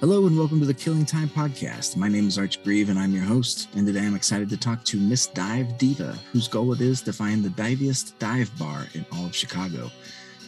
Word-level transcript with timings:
Hello 0.00 0.26
and 0.26 0.36
welcome 0.36 0.60
to 0.60 0.66
the 0.66 0.74
Killing 0.74 1.06
Time 1.06 1.30
podcast. 1.30 1.96
My 1.96 2.06
name 2.06 2.28
is 2.28 2.36
Arch 2.36 2.62
Grieve 2.62 2.90
and 2.90 2.98
I'm 2.98 3.12
your 3.12 3.24
host. 3.24 3.68
And 3.74 3.86
today 3.86 4.04
I'm 4.04 4.14
excited 4.14 4.50
to 4.50 4.56
talk 4.58 4.84
to 4.84 5.00
Miss 5.00 5.26
Dive 5.26 5.78
Diva, 5.78 6.18
whose 6.32 6.48
goal 6.48 6.74
it 6.74 6.82
is 6.82 7.00
to 7.00 7.14
find 7.14 7.42
the 7.42 7.48
diviest 7.48 8.18
dive 8.18 8.50
bar 8.58 8.86
in 8.92 9.06
all 9.10 9.24
of 9.24 9.34
Chicago. 9.34 9.90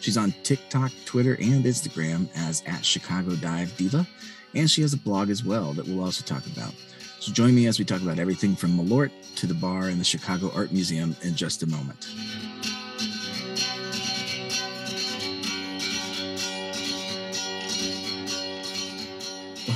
She's 0.01 0.17
on 0.17 0.35
TikTok, 0.43 0.91
Twitter, 1.03 1.33
and 1.41 1.65
Instagram 1.65 2.29
as 2.35 2.61
at 2.67 2.85
Chicago 2.85 3.35
Dive 3.37 3.75
Diva, 3.75 4.07
and 4.53 4.69
she 4.69 4.83
has 4.83 4.93
a 4.93 4.97
blog 4.97 5.31
as 5.31 5.43
well 5.43 5.73
that 5.73 5.87
we'll 5.87 6.03
also 6.03 6.23
talk 6.23 6.45
about. 6.45 6.75
So 7.19 7.33
join 7.33 7.55
me 7.55 7.65
as 7.65 7.79
we 7.79 7.85
talk 7.85 8.03
about 8.03 8.19
everything 8.19 8.55
from 8.55 8.77
Malort 8.77 9.09
to 9.37 9.47
the 9.47 9.55
bar 9.55 9.87
and 9.87 9.99
the 9.99 10.05
Chicago 10.05 10.51
Art 10.53 10.71
Museum 10.71 11.15
in 11.23 11.33
just 11.33 11.63
a 11.63 11.67
moment. 11.67 12.07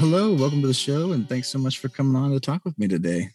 Hello, 0.03 0.33
welcome 0.33 0.59
to 0.59 0.67
the 0.67 0.73
show, 0.73 1.13
and 1.13 1.29
thanks 1.29 1.47
so 1.47 1.57
much 1.57 1.79
for 1.79 1.87
coming 1.87 2.21
on 2.21 2.29
to 2.29 2.37
talk 2.37 2.65
with 2.65 2.77
me 2.77 2.89
today. 2.89 3.29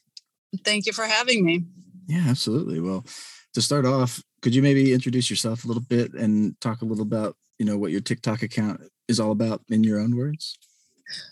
Thank 0.67 0.85
you 0.85 0.93
for 0.93 1.07
having 1.07 1.43
me. 1.43 1.65
Yeah, 2.09 2.27
absolutely. 2.29 2.79
Well, 2.79 3.07
to 3.55 3.63
start 3.63 3.87
off, 3.87 4.23
could 4.43 4.55
you 4.55 4.61
maybe 4.61 4.93
introduce 4.93 5.31
yourself 5.31 5.65
a 5.65 5.67
little 5.67 5.83
bit 5.83 6.13
and 6.13 6.61
talk 6.61 6.83
a 6.83 6.85
little 6.85 7.05
about, 7.05 7.37
you 7.59 7.65
know, 7.65 7.79
what 7.79 7.91
your 7.91 8.03
TikTok 8.03 8.43
account 8.43 8.83
is 9.09 9.19
all 9.19 9.31
about 9.31 9.63
in 9.71 9.83
your 9.83 9.99
own 9.99 10.15
words? 10.15 10.59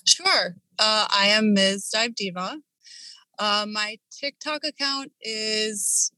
Sure. 0.07 0.57
Uh, 0.79 1.07
I 1.11 1.27
am 1.27 1.53
Ms. 1.53 1.91
Dive 1.91 2.15
Diva. 2.15 2.57
Uh, 3.39 3.67
my 3.71 3.99
TikTok 4.11 4.65
account 4.65 5.13
is 5.21 6.13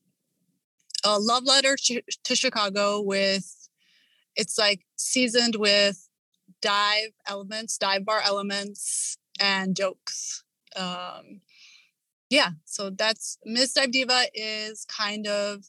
a 1.04 1.18
love 1.18 1.42
letter 1.42 1.76
to 1.76 2.36
Chicago 2.36 3.00
with, 3.00 3.68
it's 4.36 4.56
like 4.56 4.86
seasoned 4.94 5.56
with 5.56 6.07
dive 6.60 7.10
elements, 7.26 7.78
dive 7.78 8.04
bar 8.04 8.20
elements, 8.24 9.18
and 9.40 9.76
jokes. 9.76 10.44
Um, 10.76 11.40
yeah, 12.30 12.50
so 12.64 12.90
that's 12.90 13.38
Miss 13.44 13.72
Dive 13.72 13.90
Diva 13.90 14.24
is 14.34 14.84
kind 14.84 15.26
of 15.26 15.64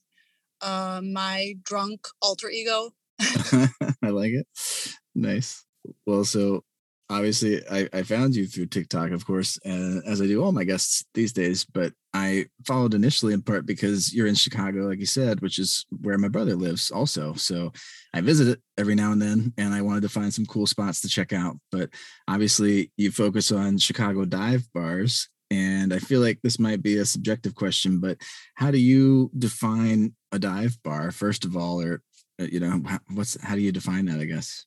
uh, 0.62 1.02
my 1.04 1.56
drunk 1.64 2.08
alter 2.22 2.50
ego. 2.50 2.92
I 3.20 4.10
like 4.10 4.32
it. 4.32 4.48
Nice. 5.16 5.66
Well, 6.06 6.26
so 6.26 6.64
obviously 7.10 7.62
I, 7.70 7.90
I 7.92 8.04
found 8.04 8.36
you 8.36 8.46
through 8.46 8.68
TikTok, 8.68 9.12
of 9.12 9.26
course, 9.26 9.60
and 9.66 10.04
as 10.06 10.22
I 10.22 10.28
do 10.28 10.44
all 10.44 10.52
my 10.52 10.64
guests 10.64 11.04
these 11.14 11.34
days, 11.34 11.66
but 11.66 11.94
I 12.14 12.46
followed 12.66 12.94
initially 12.94 13.34
in 13.34 13.42
part 13.42 13.66
because 13.66 14.14
you're 14.14 14.28
in 14.28 14.36
Chicago, 14.36 14.82
like 14.82 15.00
you 15.00 15.06
said, 15.06 15.42
which 15.42 15.60
is 15.60 15.86
where 16.02 16.18
my 16.18 16.28
brother 16.28 16.56
lives 16.56 16.92
also. 16.92 17.34
So 17.34 17.72
I 18.14 18.22
visit 18.22 18.48
it 18.48 18.62
every 18.78 18.96
now 18.96 19.12
and 19.12 19.22
then, 19.22 19.54
and 19.58 19.74
I 19.74 19.82
wanted 19.82 20.02
to 20.02 20.10
find 20.10 20.34
some 20.34 20.46
cool 20.46 20.68
spots 20.68 21.02
to 21.02 21.10
check 21.10 21.34
out. 21.34 21.58
But 21.72 21.90
obviously, 22.28 22.92
you 22.98 23.12
focus 23.12 23.52
on 23.52 23.78
Chicago 23.78 24.26
dive 24.26 24.68
bars. 24.74 25.30
And 25.52 25.94
I 25.94 26.00
feel 26.00 26.22
like 26.22 26.40
this 26.44 26.60
might 26.60 26.84
be 26.84 26.98
a 26.98 27.06
subjective 27.06 27.56
question, 27.56 28.00
but 28.00 28.18
how 28.54 28.70
do 28.70 28.78
you 28.78 29.32
define 29.36 30.14
a 30.32 30.38
dive 30.38 30.78
bar, 30.84 31.10
first 31.10 31.44
of 31.44 31.58
all, 31.58 31.82
or, 31.82 32.04
uh, 32.40 32.46
you 32.46 32.60
know, 32.60 32.84
what's, 33.16 33.40
how 33.42 33.56
do 33.56 33.62
you 33.62 33.72
define 33.72 34.06
that, 34.06 34.20
I 34.20 34.26
guess? 34.26 34.66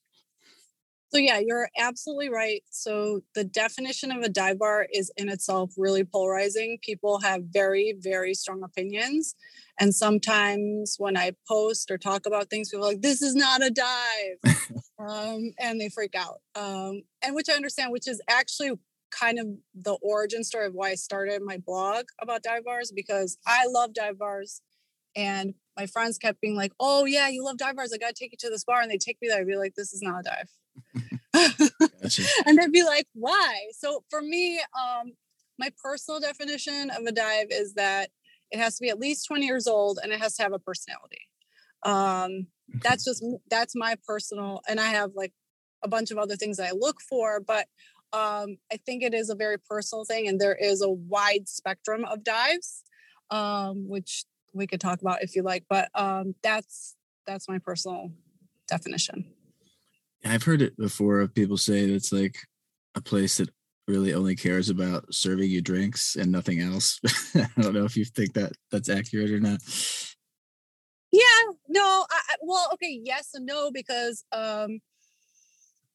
So 1.12 1.18
yeah, 1.18 1.40
you're 1.44 1.68
absolutely 1.76 2.30
right. 2.30 2.62
So 2.70 3.20
the 3.34 3.44
definition 3.44 4.10
of 4.10 4.22
a 4.22 4.30
dive 4.30 4.58
bar 4.58 4.86
is 4.90 5.12
in 5.18 5.28
itself 5.28 5.72
really 5.76 6.04
polarizing. 6.04 6.78
People 6.80 7.20
have 7.20 7.42
very, 7.52 7.94
very 7.98 8.32
strong 8.32 8.62
opinions. 8.62 9.34
And 9.78 9.94
sometimes 9.94 10.94
when 10.96 11.18
I 11.18 11.32
post 11.46 11.90
or 11.90 11.98
talk 11.98 12.24
about 12.24 12.48
things, 12.48 12.70
people 12.70 12.86
are 12.86 12.92
like, 12.92 13.02
this 13.02 13.20
is 13.20 13.34
not 13.34 13.62
a 13.62 13.70
dive. 13.70 14.56
um, 14.98 15.52
and 15.58 15.78
they 15.78 15.90
freak 15.90 16.14
out. 16.14 16.40
Um, 16.54 17.02
and 17.22 17.34
which 17.34 17.50
I 17.50 17.54
understand, 17.54 17.92
which 17.92 18.08
is 18.08 18.22
actually 18.26 18.72
kind 19.10 19.38
of 19.38 19.48
the 19.74 19.98
origin 20.00 20.42
story 20.44 20.64
of 20.64 20.72
why 20.72 20.92
I 20.92 20.94
started 20.94 21.42
my 21.42 21.58
blog 21.58 22.06
about 22.22 22.42
dive 22.42 22.64
bars 22.64 22.90
because 22.90 23.36
I 23.46 23.66
love 23.66 23.92
dive 23.92 24.18
bars. 24.18 24.62
And 25.14 25.52
my 25.76 25.84
friends 25.84 26.16
kept 26.16 26.40
being 26.40 26.56
like, 26.56 26.72
oh, 26.80 27.04
yeah, 27.04 27.28
you 27.28 27.44
love 27.44 27.58
dive 27.58 27.76
bars. 27.76 27.92
I 27.92 27.98
got 27.98 28.14
to 28.14 28.24
take 28.24 28.32
you 28.32 28.38
to 28.40 28.48
this 28.48 28.64
bar. 28.64 28.80
And 28.80 28.90
they 28.90 28.96
take 28.96 29.18
me 29.20 29.28
there. 29.28 29.40
I'd 29.42 29.46
be 29.46 29.56
like, 29.56 29.74
this 29.74 29.92
is 29.92 30.00
not 30.00 30.20
a 30.20 30.22
dive 30.22 30.48
gotcha. 31.34 32.22
and 32.46 32.58
they'd 32.58 32.72
be 32.72 32.84
like, 32.84 33.06
why? 33.14 33.66
So 33.72 34.04
for 34.10 34.20
me, 34.20 34.58
um, 34.58 35.12
my 35.58 35.70
personal 35.82 36.20
definition 36.20 36.90
of 36.90 37.04
a 37.06 37.12
dive 37.12 37.48
is 37.50 37.74
that 37.74 38.10
it 38.50 38.58
has 38.58 38.76
to 38.76 38.82
be 38.82 38.90
at 38.90 38.98
least 38.98 39.26
20 39.26 39.46
years 39.46 39.66
old 39.66 39.98
and 40.02 40.12
it 40.12 40.20
has 40.20 40.36
to 40.36 40.42
have 40.42 40.52
a 40.52 40.58
personality. 40.58 41.28
Um, 41.84 42.46
that's 42.82 43.04
just 43.04 43.24
that's 43.50 43.74
my 43.74 43.96
personal 44.06 44.62
and 44.68 44.80
I 44.80 44.86
have 44.86 45.10
like 45.14 45.32
a 45.82 45.88
bunch 45.88 46.10
of 46.10 46.18
other 46.18 46.36
things 46.36 46.56
that 46.58 46.68
I 46.68 46.72
look 46.72 47.00
for, 47.00 47.40
but 47.40 47.66
um, 48.12 48.58
I 48.70 48.76
think 48.84 49.02
it 49.02 49.14
is 49.14 49.30
a 49.30 49.34
very 49.34 49.58
personal 49.58 50.04
thing, 50.04 50.28
and 50.28 50.40
there 50.40 50.54
is 50.54 50.82
a 50.82 50.90
wide 50.90 51.48
spectrum 51.48 52.04
of 52.04 52.22
dives, 52.22 52.82
um, 53.30 53.88
which 53.88 54.24
we 54.52 54.66
could 54.66 54.80
talk 54.80 55.00
about 55.00 55.22
if 55.22 55.34
you 55.34 55.42
like. 55.42 55.64
But 55.68 55.88
um, 55.94 56.34
that's 56.42 56.94
that's 57.26 57.48
my 57.48 57.58
personal 57.58 58.12
definition. 58.68 59.32
I've 60.24 60.44
heard 60.44 60.62
it 60.62 60.76
before 60.76 61.20
of 61.20 61.34
people 61.34 61.56
say 61.56 61.86
that 61.86 61.94
it's 61.94 62.12
like 62.12 62.36
a 62.94 63.00
place 63.00 63.38
that 63.38 63.50
really 63.88 64.14
only 64.14 64.36
cares 64.36 64.68
about 64.68 65.12
serving 65.12 65.50
you 65.50 65.60
drinks 65.60 66.16
and 66.16 66.30
nothing 66.30 66.60
else. 66.60 67.00
I 67.34 67.48
don't 67.60 67.74
know 67.74 67.84
if 67.84 67.96
you 67.96 68.04
think 68.04 68.34
that 68.34 68.52
that's 68.70 68.88
accurate 68.88 69.30
or 69.30 69.40
not. 69.40 69.60
Yeah, 71.10 71.52
no, 71.68 72.06
I, 72.10 72.36
well, 72.40 72.70
okay, 72.74 73.00
yes 73.04 73.30
and 73.34 73.44
no, 73.44 73.70
because 73.70 74.24
um, 74.32 74.80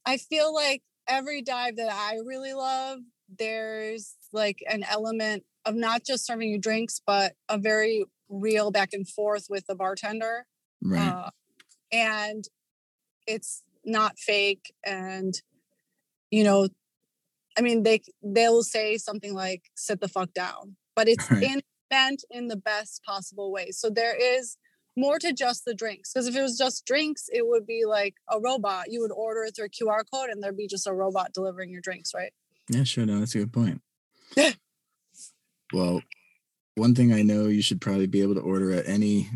I 0.06 0.18
feel 0.18 0.54
like 0.54 0.84
every 1.08 1.42
dive 1.42 1.78
that 1.78 1.92
I 1.92 2.20
really 2.24 2.54
love, 2.54 3.00
there's 3.40 4.16
like 4.32 4.64
an 4.70 4.84
element 4.84 5.44
of 5.66 5.76
not 5.76 6.06
just 6.06 6.26
serving 6.26 6.50
you 6.50 6.60
drinks, 6.60 7.02
but 7.06 7.34
a 7.50 7.58
very 7.58 8.06
real 8.30 8.72
back 8.72 8.90
and 8.94 9.08
forth 9.08 9.48
with 9.50 9.66
the 9.68 9.76
bartender. 9.76 10.46
Right. 10.84 11.08
Uh, 11.08 11.30
and 11.92 12.44
it's 13.26 13.64
not 13.88 14.20
fake 14.20 14.72
and 14.86 15.42
you 16.30 16.44
know 16.44 16.68
i 17.58 17.62
mean 17.62 17.82
they 17.84 18.02
they'll 18.22 18.62
say 18.62 18.98
something 18.98 19.34
like 19.34 19.64
sit 19.76 20.00
the 20.02 20.08
fuck 20.08 20.32
down 20.34 20.76
but 20.96 21.08
it's 21.08 21.32
in, 21.42 21.62
meant 21.90 22.24
in 22.30 22.48
the 22.48 22.58
best 22.58 23.02
possible 23.04 23.52
way. 23.52 23.72
So 23.72 23.90
there 23.90 24.16
is 24.16 24.58
more 24.96 25.20
to 25.20 25.32
just 25.32 25.64
the 25.66 25.76
drinks 25.76 26.12
because 26.12 26.28
if 26.28 26.36
it 26.36 26.42
was 26.42 26.58
just 26.58 26.86
drinks 26.86 27.30
it 27.32 27.48
would 27.48 27.68
be 27.68 27.84
like 27.88 28.16
a 28.30 28.40
robot. 28.40 28.86
You 28.90 29.02
would 29.02 29.12
order 29.12 29.44
it 29.44 29.56
through 29.56 29.66
a 29.66 29.70
qr 29.70 30.04
code 30.12 30.30
and 30.30 30.42
there'd 30.42 30.58
be 30.58 30.68
just 30.68 30.88
a 30.88 30.94
robot 30.94 31.34
delivering 31.34 31.70
your 31.70 31.82
drinks 31.82 32.14
right? 32.16 32.34
Yeah 32.70 32.84
sure 32.84 33.06
no 33.06 33.20
that's 33.20 33.36
a 33.36 33.40
good 33.40 33.54
point. 33.54 33.82
Yeah. 34.36 34.52
Well 35.72 36.02
one 36.76 36.94
thing 36.94 37.12
i 37.14 37.22
know 37.22 37.46
you 37.46 37.62
should 37.62 37.82
probably 37.82 38.08
be 38.08 38.22
able 38.22 38.36
to 38.36 38.42
order 38.42 38.72
at 38.72 38.88
any 38.88 39.30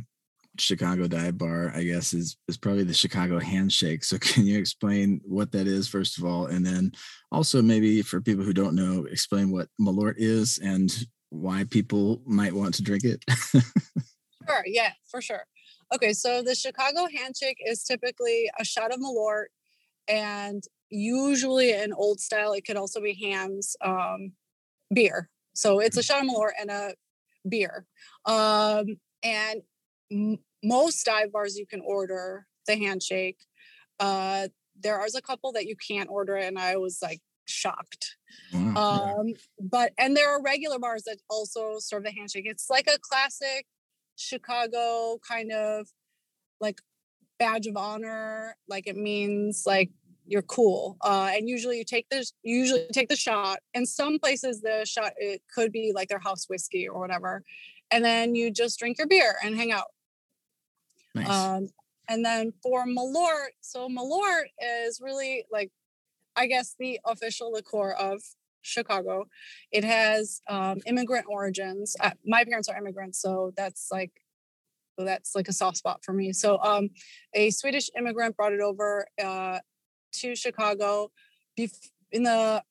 Chicago 0.62 1.08
dive 1.08 1.38
bar, 1.38 1.72
I 1.76 1.84
guess, 1.84 2.14
is 2.14 2.38
is 2.48 2.58
probably 2.58 2.84
the 2.84 2.94
Chicago 2.94 3.40
handshake. 3.40 4.04
So 4.04 4.18
can 4.20 4.46
you 4.46 4.58
explain 4.58 5.22
what 5.24 5.52
that 5.52 5.68
is 5.68 5.88
first 5.88 6.18
of 6.18 6.26
all, 6.26 6.46
and 6.48 6.66
then 6.66 6.92
also 7.32 7.62
maybe 7.62 8.02
for 8.02 8.22
people 8.22 8.44
who 8.44 8.54
don't 8.54 8.76
know, 8.76 9.06
explain 9.06 9.52
what 9.52 9.68
Malort 9.80 10.16
is 10.18 10.60
and 10.60 10.92
why 11.30 11.66
people 11.70 12.22
might 12.26 12.54
want 12.54 12.76
to 12.76 12.84
drink 12.84 13.04
it? 13.04 13.24
sure. 14.48 14.64
Yeah, 14.66 14.92
for 15.10 15.22
sure. 15.22 15.46
Okay, 15.94 16.14
so 16.14 16.42
the 16.42 16.56
Chicago 16.56 17.08
handshake 17.14 17.58
is 17.66 17.84
typically 17.84 18.50
a 18.60 18.64
shot 18.64 18.94
of 18.94 19.00
Malort, 19.00 19.46
and 20.08 20.64
usually 20.90 21.74
an 21.74 21.94
old 21.94 22.20
style. 22.20 22.54
It 22.54 22.66
could 22.66 22.78
also 22.78 23.02
be 23.02 23.14
Hamm's 23.14 23.76
um, 23.84 24.34
beer. 24.94 25.30
So 25.54 25.80
it's 25.80 25.98
a 25.98 26.04
shot 26.04 26.24
of 26.24 26.30
Malort 26.30 26.52
and 26.60 26.70
a 26.70 26.94
beer. 27.48 27.86
Um, 28.26 28.98
and 29.24 29.62
most 30.64 31.06
dive 31.06 31.32
bars 31.32 31.58
you 31.58 31.66
can 31.66 31.82
order 31.82 32.46
the 32.68 32.76
handshake. 32.76 33.40
Uh, 34.00 34.48
there 34.80 35.04
is 35.06 35.16
a 35.16 35.22
couple 35.22 35.52
that 35.54 35.66
you 35.66 35.76
can't 35.76 36.10
order, 36.10 36.36
and 36.36 36.58
I 36.58 36.78
was 36.78 37.00
like 37.02 37.22
shocked. 37.46 38.16
Wow. 38.54 39.18
Um, 39.20 39.34
but 39.60 39.94
and 39.98 40.16
there 40.16 40.30
are 40.30 40.42
regular 40.42 40.80
bars 40.80 41.04
that 41.04 41.18
also 41.30 41.76
serve 41.80 42.04
the 42.04 42.12
handshake. 42.12 42.46
It's 42.48 42.70
like 42.70 42.88
a 42.88 42.98
classic 43.02 43.66
Chicago 44.16 45.20
kind 45.28 45.52
of 45.52 45.88
like 46.60 46.80
badge 47.40 47.68
of 47.68 47.78
honor. 47.78 48.56
Like 48.68 48.88
it 48.88 48.96
means 48.96 49.64
like 49.66 49.90
you're 50.28 50.42
cool. 50.44 50.98
Uh, 51.02 51.32
and 51.34 51.50
usually 51.50 51.78
you 51.78 51.84
take 51.84 52.08
this, 52.10 52.34
usually 52.44 52.88
take 52.94 53.10
the 53.10 53.16
shot. 53.16 53.60
In 53.74 53.86
some 53.86 54.20
places, 54.20 54.62
the 54.62 54.86
shot 54.86 55.14
it 55.18 55.42
could 55.54 55.72
be 55.72 55.92
like 55.94 56.08
their 56.08 56.20
house 56.20 56.46
whiskey 56.48 56.88
or 56.88 57.00
whatever, 57.00 57.44
and 57.92 58.04
then 58.04 58.36
you 58.36 58.52
just 58.52 58.80
drink 58.80 58.98
your 58.98 59.08
beer 59.08 59.36
and 59.44 59.56
hang 59.56 59.72
out. 59.72 59.88
Nice. 61.16 61.30
Um, 61.30 61.70
and 62.08 62.26
then 62.26 62.54
for 62.62 62.86
Malort, 62.86 63.52
so 63.62 63.88
Malort 63.88 64.46
is 64.86 65.00
really 65.02 65.46
like, 65.52 65.72
I 66.36 66.48
guess, 66.48 66.76
the 66.78 67.00
official 67.06 67.52
liqueur 67.52 67.92
of 67.92 68.22
Chicago. 68.62 69.26
It 69.72 69.84
has 69.84 70.42
um, 70.48 70.80
immigrant 70.86 71.26
origins. 71.30 71.96
Uh, 72.00 72.12
my 72.26 72.44
parents 72.44 72.70
are 72.70 72.78
immigrants, 72.78 73.22
so 73.22 73.54
that's 73.56 73.90
like, 73.92 74.12
so 75.00 75.06
that's 75.06 75.36
like 75.36 75.48
a 75.48 75.54
soft 75.54 75.78
spot 75.78 76.04
for 76.04 76.14
me. 76.14 76.34
So, 76.34 76.60
um, 76.62 76.90
a 77.34 77.50
Swedish 77.50 77.90
immigrant 77.98 78.36
brought 78.36 78.54
it 78.54 78.62
over 78.62 79.08
uh, 79.24 79.60
to 80.16 80.36
Chicago 80.36 81.12
in 81.58 82.24
the 82.24 82.64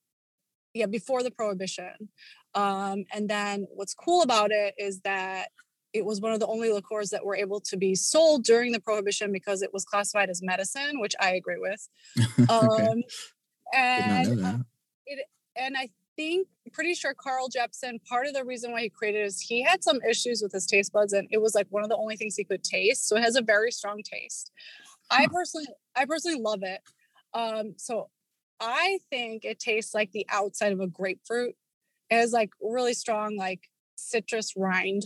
yeah, 0.74 0.86
before 0.86 1.22
the 1.22 1.30
prohibition. 1.30 2.10
Um, 2.54 3.04
and 3.12 3.28
then 3.28 3.66
what's 3.74 3.94
cool 3.94 4.22
about 4.22 4.50
it 4.50 4.74
is 4.78 5.00
that 5.00 5.48
it 5.92 6.04
was 6.04 6.20
one 6.20 6.32
of 6.32 6.40
the 6.40 6.46
only 6.46 6.70
liqueurs 6.70 7.10
that 7.10 7.24
were 7.24 7.36
able 7.36 7.60
to 7.60 7.76
be 7.76 7.94
sold 7.94 8.44
during 8.44 8.72
the 8.72 8.80
prohibition 8.80 9.32
because 9.32 9.62
it 9.62 9.72
was 9.72 9.84
classified 9.84 10.30
as 10.30 10.42
medicine, 10.42 11.00
which 11.00 11.14
I 11.20 11.32
agree 11.32 11.58
with. 11.58 11.88
okay. 12.40 12.52
Um, 12.52 13.02
and 13.72 14.28
Did 14.28 14.38
not 14.38 14.42
know 14.42 14.42
that. 14.42 14.64
it 15.06 15.26
and 15.56 15.76
I 15.76 15.88
think 16.16 16.48
pretty 16.72 16.94
sure 16.94 17.14
Carl 17.14 17.48
Jeppson, 17.48 17.98
part 18.08 18.26
of 18.26 18.34
the 18.34 18.44
reason 18.44 18.72
why 18.72 18.82
he 18.82 18.88
created 18.88 19.22
it 19.22 19.26
is 19.26 19.40
he 19.40 19.62
had 19.62 19.82
some 19.82 20.00
issues 20.08 20.42
with 20.42 20.52
his 20.52 20.66
taste 20.66 20.92
buds, 20.92 21.12
and 21.12 21.28
it 21.30 21.40
was 21.40 21.54
like 21.54 21.66
one 21.70 21.82
of 21.82 21.88
the 21.88 21.96
only 21.96 22.16
things 22.16 22.36
he 22.36 22.44
could 22.44 22.62
taste. 22.62 23.08
So 23.08 23.16
it 23.16 23.22
has 23.22 23.36
a 23.36 23.42
very 23.42 23.70
strong 23.70 24.02
taste. 24.02 24.52
I 25.10 25.26
personally, 25.26 25.66
I 25.96 26.04
personally 26.04 26.40
love 26.40 26.60
it. 26.62 26.80
Um, 27.34 27.74
so 27.76 28.10
I 28.60 28.98
think 29.10 29.44
it 29.44 29.58
tastes 29.58 29.94
like 29.94 30.12
the 30.12 30.26
outside 30.30 30.72
of 30.72 30.80
a 30.80 30.86
grapefruit. 30.86 31.54
It 32.10 32.16
has 32.16 32.32
like 32.32 32.50
really 32.60 32.94
strong, 32.94 33.36
like 33.36 33.68
citrus 33.96 34.54
rind 34.56 35.04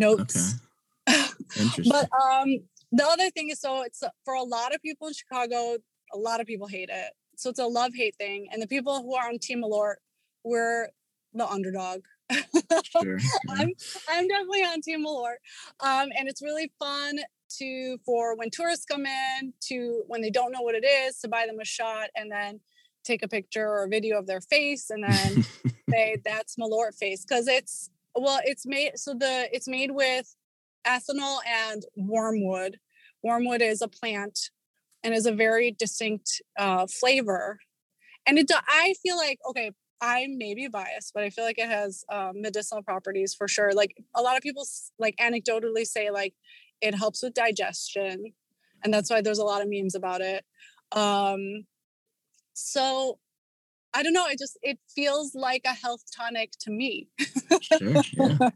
notes. 0.00 0.54
Interesting. 1.06 1.84
But 1.88 2.08
um, 2.12 2.48
the 2.90 3.06
other 3.06 3.30
thing 3.30 3.50
is, 3.50 3.60
so 3.60 3.82
it's 3.82 4.02
for 4.24 4.34
a 4.34 4.42
lot 4.42 4.74
of 4.74 4.82
people 4.82 5.06
in 5.06 5.14
Chicago, 5.14 5.76
a 6.12 6.18
lot 6.18 6.40
of 6.40 6.46
people 6.46 6.66
hate 6.66 6.88
it. 6.90 7.12
So 7.36 7.50
it's 7.50 7.58
a 7.58 7.66
love 7.66 7.92
hate 7.94 8.16
thing, 8.16 8.48
and 8.52 8.60
the 8.60 8.66
people 8.66 9.02
who 9.02 9.14
are 9.14 9.28
on 9.28 9.38
Team 9.38 9.62
Malort, 9.62 9.96
we're 10.44 10.88
the 11.32 11.46
underdog. 11.46 12.00
sure. 12.32 12.42
sure. 13.18 13.18
I'm 13.48 13.70
I'm 14.08 14.28
definitely 14.28 14.62
on 14.62 14.80
Team 14.82 15.04
Malort, 15.06 15.38
um, 15.80 16.08
and 16.18 16.28
it's 16.28 16.42
really 16.42 16.72
fun 16.78 17.20
to 17.58 17.98
for 18.04 18.36
when 18.36 18.50
tourists 18.50 18.84
come 18.84 19.06
in 19.06 19.52
to 19.68 20.02
when 20.06 20.20
they 20.20 20.30
don't 20.30 20.52
know 20.52 20.62
what 20.62 20.74
it 20.74 20.84
is 20.84 21.18
to 21.20 21.28
buy 21.28 21.46
them 21.46 21.58
a 21.60 21.64
shot 21.64 22.10
and 22.14 22.30
then 22.30 22.60
take 23.04 23.22
a 23.22 23.28
picture 23.28 23.66
or 23.66 23.84
a 23.84 23.88
video 23.88 24.18
of 24.18 24.26
their 24.26 24.40
face 24.40 24.90
and 24.90 25.04
then 25.04 25.44
say 25.90 26.16
that's 26.24 26.56
Malort 26.56 26.94
face 26.94 27.24
because 27.24 27.48
it's 27.48 27.90
well 28.14 28.40
it's 28.44 28.66
made 28.66 28.92
so 28.96 29.14
the 29.14 29.48
it's 29.52 29.68
made 29.68 29.90
with 29.92 30.34
ethanol 30.86 31.38
and 31.46 31.82
wormwood. 31.96 32.78
Wormwood 33.22 33.62
is 33.62 33.82
a 33.82 33.88
plant 33.88 34.38
and 35.02 35.14
is 35.14 35.26
a 35.26 35.32
very 35.32 35.72
distinct 35.72 36.42
uh, 36.58 36.86
flavor, 36.86 37.58
and 38.26 38.38
it 38.38 38.50
I 38.68 38.94
feel 39.02 39.16
like 39.16 39.38
okay 39.48 39.72
I 40.00 40.26
may 40.30 40.54
be 40.54 40.68
biased, 40.68 41.12
but 41.14 41.24
I 41.24 41.30
feel 41.30 41.44
like 41.44 41.58
it 41.58 41.68
has 41.68 42.04
um, 42.10 42.40
medicinal 42.40 42.82
properties 42.82 43.34
for 43.34 43.46
sure. 43.48 43.72
Like 43.72 43.94
a 44.14 44.22
lot 44.22 44.36
of 44.36 44.42
people 44.42 44.66
like 44.98 45.16
anecdotally 45.16 45.84
say 45.84 46.10
like 46.10 46.34
it 46.80 46.94
helps 46.94 47.22
with 47.22 47.34
digestion, 47.34 48.32
and 48.82 48.92
that's 48.92 49.10
why 49.10 49.20
there's 49.20 49.38
a 49.38 49.44
lot 49.44 49.62
of 49.62 49.68
memes 49.70 49.94
about 49.94 50.22
it. 50.22 50.44
Um, 50.92 51.66
so 52.54 53.18
I 53.94 54.02
don't 54.02 54.12
know. 54.12 54.26
It 54.28 54.38
just 54.38 54.58
it 54.62 54.78
feels 54.94 55.34
like 55.34 55.62
a 55.64 55.74
health 55.74 56.02
tonic 56.16 56.52
to 56.60 56.70
me. 56.70 57.08
sure. 57.78 58.02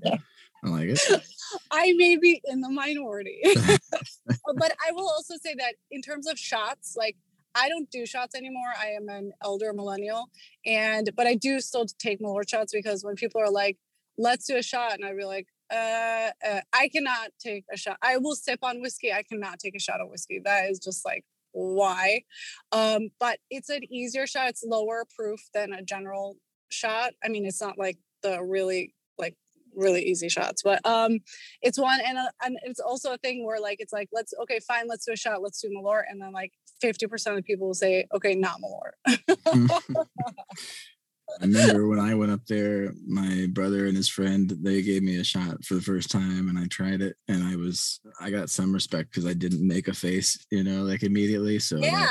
Yeah. 0.02 0.16
I 0.64 0.68
like 0.68 0.88
it. 0.88 1.22
I 1.70 1.92
may 1.96 2.16
be 2.16 2.40
in 2.46 2.60
the 2.62 2.70
minority, 2.70 3.40
but 4.24 4.74
I 4.86 4.92
will 4.92 5.08
also 5.08 5.34
say 5.42 5.54
that 5.58 5.74
in 5.90 6.00
terms 6.00 6.26
of 6.26 6.38
shots, 6.38 6.94
like 6.96 7.16
I 7.54 7.68
don't 7.68 7.90
do 7.90 8.06
shots 8.06 8.34
anymore. 8.34 8.72
I 8.80 8.88
am 8.88 9.08
an 9.08 9.32
elder 9.42 9.72
millennial, 9.72 10.30
and 10.64 11.10
but 11.16 11.26
I 11.26 11.34
do 11.34 11.60
still 11.60 11.86
take 11.98 12.20
more 12.20 12.42
shots 12.48 12.72
because 12.72 13.04
when 13.04 13.14
people 13.14 13.40
are 13.42 13.50
like, 13.50 13.76
"Let's 14.16 14.46
do 14.46 14.56
a 14.56 14.62
shot," 14.62 14.94
and 14.94 15.04
I'd 15.04 15.16
be 15.16 15.24
like, 15.24 15.48
uh, 15.70 16.30
uh, 16.46 16.60
"I 16.72 16.88
cannot 16.88 17.30
take 17.38 17.64
a 17.70 17.76
shot. 17.76 17.98
I 18.00 18.16
will 18.16 18.34
sip 18.34 18.60
on 18.62 18.80
whiskey. 18.80 19.12
I 19.12 19.22
cannot 19.22 19.58
take 19.58 19.76
a 19.76 19.80
shot 19.80 20.00
of 20.00 20.08
whiskey. 20.08 20.40
That 20.42 20.70
is 20.70 20.78
just 20.78 21.04
like 21.04 21.24
why." 21.54 22.22
Um, 22.72 23.08
but 23.18 23.38
it's 23.50 23.70
an 23.70 23.82
easier 23.90 24.26
shot. 24.26 24.48
It's 24.48 24.64
lower 24.64 25.06
proof 25.16 25.40
than 25.54 25.72
a 25.72 25.82
general 25.82 26.36
shot. 26.70 27.12
I 27.24 27.28
mean, 27.28 27.46
it's 27.46 27.60
not 27.60 27.78
like 27.78 27.98
the 28.22 28.42
really 28.42 28.94
like 29.18 29.36
really 29.76 30.02
easy 30.02 30.28
shots 30.28 30.62
but 30.62 30.84
um 30.86 31.18
it's 31.60 31.78
one 31.78 32.00
and, 32.06 32.16
uh, 32.16 32.30
and 32.44 32.56
it's 32.62 32.80
also 32.80 33.12
a 33.12 33.18
thing 33.18 33.44
where 33.44 33.60
like 33.60 33.78
it's 33.80 33.92
like 33.92 34.08
let's 34.12 34.32
okay 34.40 34.60
fine 34.66 34.86
let's 34.88 35.04
do 35.04 35.12
a 35.12 35.16
shot 35.16 35.42
let's 35.42 35.60
do 35.60 35.68
malort 35.68 36.04
and 36.08 36.20
then 36.20 36.32
like 36.32 36.52
50% 36.82 37.12
of 37.30 37.36
the 37.36 37.42
people 37.42 37.68
will 37.68 37.74
say 37.74 38.06
okay 38.14 38.34
not 38.34 38.60
malort 38.60 38.94
I 41.40 41.46
remember 41.46 41.88
when 41.88 41.98
I 41.98 42.14
went 42.14 42.30
up 42.32 42.46
there, 42.46 42.92
my 43.06 43.46
brother 43.50 43.86
and 43.86 43.96
his 43.96 44.08
friend, 44.08 44.50
they 44.62 44.82
gave 44.82 45.02
me 45.02 45.16
a 45.16 45.24
shot 45.24 45.64
for 45.64 45.74
the 45.74 45.82
first 45.82 46.10
time 46.10 46.48
and 46.48 46.58
I 46.58 46.66
tried 46.66 47.00
it 47.00 47.16
and 47.28 47.42
I 47.42 47.56
was 47.56 48.00
I 48.20 48.30
got 48.30 48.50
some 48.50 48.72
respect 48.72 49.10
because 49.10 49.26
I 49.26 49.32
didn't 49.32 49.66
make 49.66 49.88
a 49.88 49.94
face, 49.94 50.44
you 50.50 50.62
know, 50.64 50.82
like 50.84 51.02
immediately. 51.02 51.58
So 51.58 51.78
I- 51.78 51.80
yeah 51.80 52.08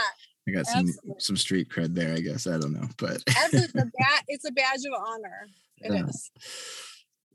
I 0.47 0.51
got 0.51 0.65
some 0.65 0.87
absolutely. 0.89 1.13
some 1.19 1.37
street 1.37 1.69
cred 1.69 1.95
there, 1.95 2.13
I 2.13 2.19
guess. 2.19 2.47
I 2.47 2.57
don't 2.57 2.73
know. 2.73 2.87
But 2.97 3.23
the 3.25 3.69
ba- 3.97 4.23
it's 4.27 4.43
a 4.45 4.51
badge 4.51 4.81
of 4.85 5.01
honor 5.07 5.47
It 5.77 6.05
is. 6.09 6.31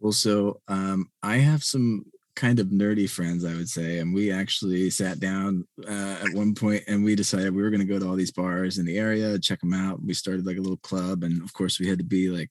Yeah. 0.03 0.11
so 0.11 0.61
um, 0.69 1.07
I 1.23 1.39
have 1.39 1.65
some 1.65 2.05
kind 2.39 2.61
of 2.61 2.69
nerdy 2.69 3.11
friends, 3.11 3.45
I 3.45 3.55
would 3.55 3.69
say, 3.69 3.99
and 3.99 4.15
we 4.15 4.31
actually 4.31 4.91
sat 4.91 5.19
down 5.19 5.67
uh, 5.89 6.19
at 6.23 6.35
one 6.35 6.55
point 6.55 6.85
and 6.87 7.05
we 7.05 7.17
decided 7.17 7.53
we 7.53 7.63
were 7.63 7.71
going 7.71 7.81
to 7.81 7.93
go 7.93 7.99
to 7.99 8.09
all 8.09 8.15
these 8.15 8.31
bars 8.31 8.79
in 8.79 8.87
the 8.87 8.97
area, 8.97 9.41
check 9.41 9.59
them 9.59 9.75
out. 9.75 10.01
We 10.01 10.15
started 10.15 10.47
like 10.47 10.57
a 10.57 10.61
little 10.61 10.77
club, 10.77 11.25
and 11.25 11.43
of 11.43 11.53
course, 11.53 11.81
we 11.81 11.89
had 11.89 11.99
to 11.99 12.05
be 12.05 12.29
like 12.29 12.51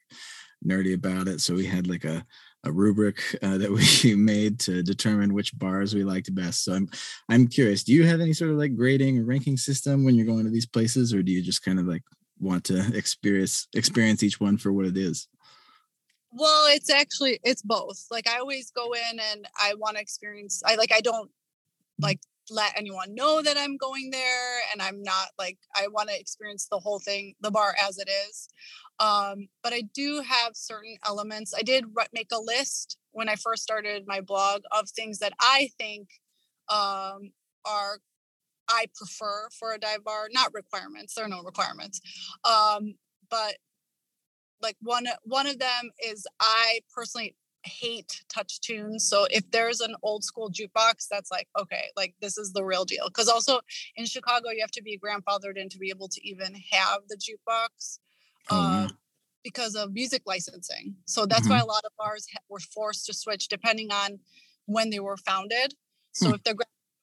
nerdy 0.65 0.93
about 0.93 1.29
it. 1.29 1.39
So 1.39 1.55
we 1.55 1.65
had 1.65 1.87
like 1.87 2.03
a 2.03 2.25
a 2.65 2.71
rubric 2.71 3.23
uh, 3.41 3.57
that 3.59 3.71
we 4.03 4.13
made 4.13 4.59
to 4.61 4.83
determine 4.83 5.33
which 5.33 5.57
bars 5.57 5.95
we 5.95 6.03
liked 6.03 6.35
best. 6.35 6.65
So 6.65 6.73
I'm 6.73 6.89
I'm 7.29 7.47
curious, 7.47 7.85
do 7.85 7.93
you 7.93 8.05
have 8.05 8.19
any 8.19 8.33
sort 8.33 8.51
of 8.51 8.57
like 8.57 8.75
grading 8.75 9.19
or 9.19 9.23
ranking 9.23 9.55
system 9.55 10.03
when 10.03 10.15
you're 10.15 10.25
going 10.25 10.43
to 10.43 10.51
these 10.51 10.67
places, 10.67 11.13
or 11.13 11.23
do 11.23 11.31
you 11.31 11.41
just 11.41 11.63
kind 11.63 11.79
of 11.79 11.87
like 11.87 12.03
want 12.39 12.65
to 12.65 12.93
experience 12.93 13.69
experience 13.73 14.21
each 14.21 14.41
one 14.41 14.57
for 14.57 14.73
what 14.73 14.85
it 14.85 14.97
is? 14.97 15.29
Well 16.37 16.65
it's 16.69 16.89
actually 16.89 17.39
it's 17.43 17.61
both 17.61 18.05
like 18.11 18.27
i 18.27 18.37
always 18.37 18.71
go 18.71 18.93
in 18.93 19.19
and 19.31 19.47
i 19.59 19.73
want 19.75 19.95
to 19.95 20.01
experience 20.01 20.61
i 20.65 20.75
like 20.75 20.91
i 20.93 21.01
don't 21.01 21.31
like 21.99 22.19
let 22.49 22.77
anyone 22.77 23.13
know 23.13 23.41
that 23.41 23.57
i'm 23.57 23.75
going 23.77 24.09
there 24.11 24.59
and 24.71 24.81
i'm 24.81 25.01
not 25.01 25.29
like 25.37 25.57
i 25.75 25.87
want 25.87 26.09
to 26.09 26.19
experience 26.19 26.67
the 26.69 26.79
whole 26.79 26.99
thing 26.99 27.33
the 27.41 27.51
bar 27.51 27.75
as 27.87 27.97
it 27.97 28.09
is 28.29 28.47
um 28.99 29.47
but 29.63 29.73
i 29.73 29.81
do 29.93 30.21
have 30.21 30.51
certain 30.53 30.95
elements. 31.05 31.53
I 31.55 31.61
did 31.61 31.85
make 32.13 32.29
a 32.31 32.39
list 32.39 32.97
when 33.11 33.29
i 33.29 33.35
first 33.35 33.63
started 33.63 34.05
my 34.07 34.21
blog 34.21 34.61
of 34.71 34.89
things 34.89 35.19
that 35.19 35.33
i 35.41 35.69
think 35.77 36.07
um 36.69 37.31
are 37.65 37.99
i 38.69 38.85
prefer 38.95 39.49
for 39.57 39.73
a 39.73 39.79
dive 39.79 40.03
bar 40.03 40.27
not 40.31 40.53
requirements 40.53 41.15
there 41.15 41.25
are 41.25 41.29
no 41.29 41.43
requirements 41.43 41.99
um 42.45 42.95
but 43.29 43.55
like 44.61 44.77
one 44.81 45.07
one 45.23 45.47
of 45.47 45.59
them 45.59 45.91
is 46.03 46.25
I 46.39 46.79
personally 46.93 47.35
hate 47.63 48.21
touch 48.33 48.61
tunes. 48.61 49.07
So 49.07 49.27
if 49.29 49.49
there's 49.51 49.81
an 49.81 49.95
old 50.03 50.23
school 50.23 50.49
jukebox, 50.49 51.07
that's 51.09 51.31
like 51.31 51.47
okay, 51.59 51.85
like 51.95 52.15
this 52.21 52.37
is 52.37 52.53
the 52.53 52.63
real 52.63 52.85
deal. 52.85 53.07
Because 53.07 53.27
also 53.27 53.59
in 53.95 54.05
Chicago, 54.05 54.49
you 54.49 54.61
have 54.61 54.71
to 54.71 54.83
be 54.83 54.99
grandfathered 54.99 55.57
in 55.57 55.69
to 55.69 55.77
be 55.77 55.89
able 55.89 56.07
to 56.09 56.27
even 56.27 56.55
have 56.71 57.01
the 57.09 57.17
jukebox. 57.17 57.99
Oh, 58.49 58.85
um, 58.85 58.97
because 59.43 59.75
of 59.75 59.93
music 59.93 60.23
licensing. 60.25 60.95
So 61.05 61.25
that's 61.25 61.49
why 61.49 61.59
a 61.59 61.65
lot 61.65 61.85
of 61.85 61.91
bars 61.97 62.27
were 62.49 62.59
forced 62.59 63.05
to 63.05 63.13
switch 63.13 63.47
depending 63.47 63.91
on 63.91 64.19
when 64.65 64.89
they 64.89 64.99
were 64.99 65.15
founded. 65.17 65.73
So 66.11 66.29
Hmm. 66.29 66.35
if 66.35 66.43
they're 66.43 66.55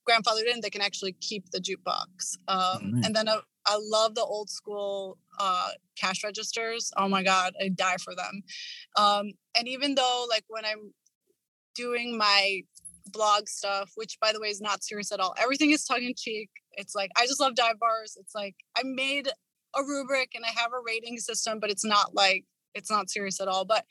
grandfathered 0.09 0.53
in, 0.53 0.61
they 0.61 0.69
can 0.71 0.83
actually 0.83 1.13
keep 1.13 1.51
the 1.51 1.59
jukebox. 1.59 2.37
Um, 2.49 2.91
nice. 2.93 3.07
And 3.07 3.17
then 3.17 3.29
uh, 3.29 3.41
I 3.67 3.79
love 3.81 4.15
the 4.15 4.23
old 4.23 4.51
school 4.51 5.19
uh, 5.39 5.71
cash 5.97 6.23
registers. 6.25 6.91
Oh 6.97 7.09
my 7.09 7.23
God, 7.23 7.55
I 7.61 7.69
die 7.69 7.97
for 8.03 8.15
them. 8.15 8.43
Um, 8.97 9.33
and 9.57 9.69
even 9.69 9.95
though, 9.95 10.27
like, 10.29 10.45
when 10.49 10.65
I'm 10.65 10.93
doing 11.75 12.17
my 12.17 12.63
blog 13.09 13.49
stuff, 13.49 13.93
which 13.97 14.19
by 14.21 14.33
the 14.33 14.41
way 14.41 14.49
is 14.49 14.61
not 14.61 14.83
serious 14.83 15.13
at 15.13 15.21
all, 15.21 15.35
everything 15.39 15.71
is 15.71 15.85
tongue 15.85 16.03
in 16.03 16.15
cheek. 16.17 16.51
It's 16.73 16.95
like, 16.95 17.11
I 17.17 17.27
just 17.27 17.41
love 17.41 17.55
dive 17.55 17.79
bars. 17.79 18.17
It's 18.19 18.35
like, 18.35 18.55
I 18.77 18.83
made 18.85 19.29
a 19.77 19.83
rubric 19.83 20.31
and 20.35 20.45
I 20.45 20.61
have 20.61 20.73
a 20.73 20.83
rating 20.85 21.19
system, 21.19 21.59
but 21.61 21.71
it's 21.71 21.85
not 21.85 22.15
like, 22.15 22.45
it's 22.75 22.91
not 22.91 23.11
serious 23.11 23.41
at 23.41 23.49
all. 23.49 23.65
But 23.65 23.85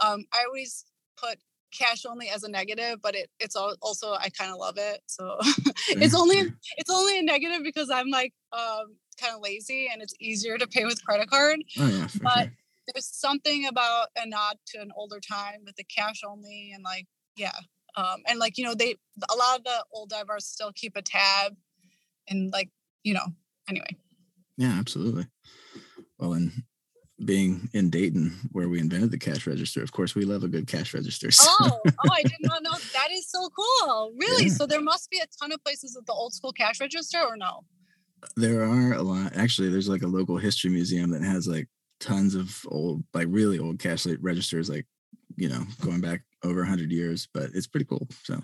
um, 0.00 0.24
I 0.32 0.44
always 0.46 0.84
put 1.16 1.38
cash 1.76 2.04
only 2.06 2.28
as 2.28 2.42
a 2.44 2.48
negative, 2.48 3.00
but 3.02 3.14
it, 3.14 3.30
it's 3.40 3.56
also, 3.56 4.12
I 4.12 4.28
kind 4.30 4.50
of 4.50 4.58
love 4.58 4.76
it. 4.78 5.00
So 5.06 5.36
it's 5.88 6.14
only 6.14 6.52
it's 6.76 6.90
only 6.90 7.18
a 7.18 7.22
negative 7.22 7.62
because 7.62 7.90
I'm 7.90 8.08
like 8.10 8.32
um, 8.52 8.96
kind 9.20 9.34
of 9.34 9.40
lazy 9.42 9.88
and 9.92 10.00
it's 10.02 10.14
easier 10.20 10.56
to 10.58 10.66
pay 10.66 10.84
with 10.84 11.04
credit 11.04 11.28
card. 11.30 11.60
Oh 11.78 11.86
yeah, 11.88 12.08
but- 12.22 12.42
sure. 12.44 12.52
There's 12.92 13.06
something 13.06 13.66
about 13.66 14.08
a 14.14 14.28
nod 14.28 14.58
to 14.66 14.78
an 14.82 14.90
older 14.94 15.18
time 15.18 15.60
with 15.64 15.74
the 15.76 15.84
cash 15.84 16.20
only 16.22 16.70
and 16.74 16.84
like 16.84 17.06
yeah, 17.34 17.56
um, 17.96 18.16
and 18.28 18.38
like 18.38 18.58
you 18.58 18.64
know 18.64 18.74
they 18.74 18.94
a 19.30 19.34
lot 19.36 19.56
of 19.56 19.64
the 19.64 19.82
old 19.90 20.10
divers 20.10 20.44
still 20.44 20.70
keep 20.74 20.94
a 20.94 21.00
tab 21.00 21.56
and 22.28 22.52
like 22.52 22.68
you 23.02 23.14
know 23.14 23.24
anyway. 23.70 23.96
Yeah, 24.58 24.76
absolutely. 24.78 25.28
Well, 26.18 26.34
and 26.34 26.52
being 27.24 27.68
in 27.72 27.90
Dayton, 27.90 28.36
where 28.52 28.68
we 28.68 28.80
invented 28.80 29.10
the 29.10 29.18
cash 29.18 29.46
register, 29.46 29.82
of 29.82 29.92
course, 29.92 30.14
we 30.14 30.24
love 30.24 30.44
a 30.44 30.48
good 30.48 30.66
cash 30.66 30.94
register. 30.94 31.30
so- 31.32 31.48
Oh, 31.60 31.80
oh, 31.86 32.08
I 32.12 32.22
did 32.22 32.40
not 32.40 32.62
know 32.62 32.72
that 32.72 33.10
is 33.12 33.28
so 33.28 33.48
cool. 33.50 34.12
Really? 34.16 34.44
Yeah. 34.46 34.52
So 34.52 34.66
there 34.66 34.82
must 34.82 35.10
be 35.10 35.18
a 35.18 35.26
ton 35.40 35.52
of 35.52 35.62
places 35.64 35.94
with 35.96 36.06
the 36.06 36.12
old 36.12 36.32
school 36.32 36.52
cash 36.52 36.80
register 36.80 37.18
or 37.20 37.36
no? 37.36 37.64
there 38.36 38.62
are 38.64 38.94
a 38.94 39.02
lot. 39.02 39.36
Actually, 39.36 39.68
there's 39.68 39.88
like 39.88 40.02
a 40.02 40.06
local 40.06 40.38
history 40.38 40.70
museum 40.70 41.10
that 41.10 41.22
has 41.22 41.46
like 41.46 41.68
tons 42.00 42.34
of 42.34 42.58
old, 42.68 43.04
like 43.12 43.26
really 43.28 43.58
old 43.58 43.78
cash 43.78 44.06
registers, 44.20 44.70
like 44.70 44.86
you 45.36 45.48
know, 45.48 45.62
going 45.82 46.00
back 46.00 46.22
over 46.42 46.60
100 46.60 46.90
years, 46.90 47.28
but 47.34 47.50
it's 47.54 47.66
pretty 47.66 47.86
cool. 47.86 48.06
So, 48.22 48.40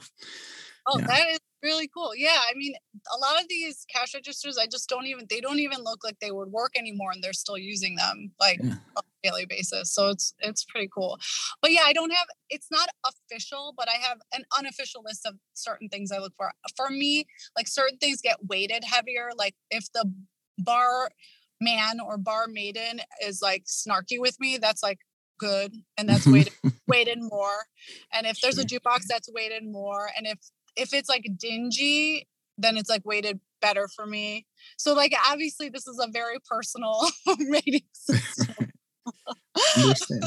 oh, 0.87 0.99
yeah. 0.99 1.07
that 1.07 1.29
is 1.31 1.39
really 1.62 1.88
cool. 1.88 2.12
Yeah, 2.17 2.38
I 2.49 2.55
mean, 2.55 2.75
a 3.14 3.19
lot 3.19 3.40
of 3.40 3.49
these 3.49 3.85
cash 3.93 4.14
registers, 4.14 4.59
I 4.59 4.67
just 4.67 4.88
don't 4.88 5.07
even 5.07 5.26
they 5.29 5.40
don't 5.40 5.59
even 5.59 5.83
look 5.83 6.05
like 6.05 6.19
they 6.21 6.31
would 6.31 6.50
work 6.50 6.73
anymore, 6.76 7.11
and 7.12 7.23
they're 7.23 7.33
still 7.33 7.59
using 7.59 7.97
them 7.97 8.33
like 8.40 8.59
yeah. 8.62 8.75
on 8.97 9.02
a 9.05 9.29
daily 9.29 9.47
basis. 9.47 9.93
So 9.93 10.09
it's 10.09 10.35
it's 10.40 10.64
pretty 10.64 10.88
cool. 10.93 11.19
But 11.62 11.73
yeah, 11.73 11.83
I 11.87 11.93
don't 11.93 12.11
have 12.11 12.26
it's 12.49 12.69
not 12.71 12.88
official, 13.07 13.75
but 13.76 13.88
I 13.88 13.97
have 14.07 14.19
an 14.33 14.45
unofficial 14.57 15.02
list 15.05 15.26
of 15.26 15.35
certain 15.55 15.88
things 15.88 16.12
I 16.12 16.19
look 16.19 16.33
for. 16.37 16.50
For 16.76 16.90
me, 16.90 17.26
like 17.57 17.69
certain 17.69 17.99
things 17.99 18.21
get 18.21 18.47
weighted 18.47 18.85
heavier. 18.85 19.31
Like 19.37 19.55
if 19.71 19.87
the 19.93 20.11
bar 20.59 21.11
man 21.61 22.00
or 22.00 22.17
bar 22.17 22.47
maiden 22.49 23.00
is 23.23 23.40
like 23.43 23.64
snarky 23.64 24.19
with 24.19 24.38
me, 24.40 24.59
that's 24.59 24.83
like 24.83 24.99
good 25.40 25.75
and 25.97 26.09
that's 26.09 26.26
weighted 26.26 26.52
weighted 26.87 27.19
more. 27.21 27.67
And 28.12 28.26
if 28.26 28.40
there's 28.40 28.59
a 28.59 28.64
jukebox 28.64 29.07
that's 29.09 29.29
weighted 29.33 29.64
more, 29.64 30.11
and 30.17 30.26
if 30.26 30.38
if 30.81 30.95
it's 30.95 31.09
like 31.09 31.27
dingy, 31.37 32.27
then 32.59 32.77
it's 32.77 32.91
like 32.91 33.05
weighted 33.05 33.41
better 33.61 33.89
for 33.89 34.07
me. 34.07 34.47
So 34.79 34.95
like 34.95 35.15
obviously 35.29 35.69
this 35.69 35.87
is 35.87 35.99
a 35.99 36.11
very 36.11 36.39
personal 36.49 37.07
rating 37.51 37.83
system. 37.93 38.71
Understand. 39.77 40.25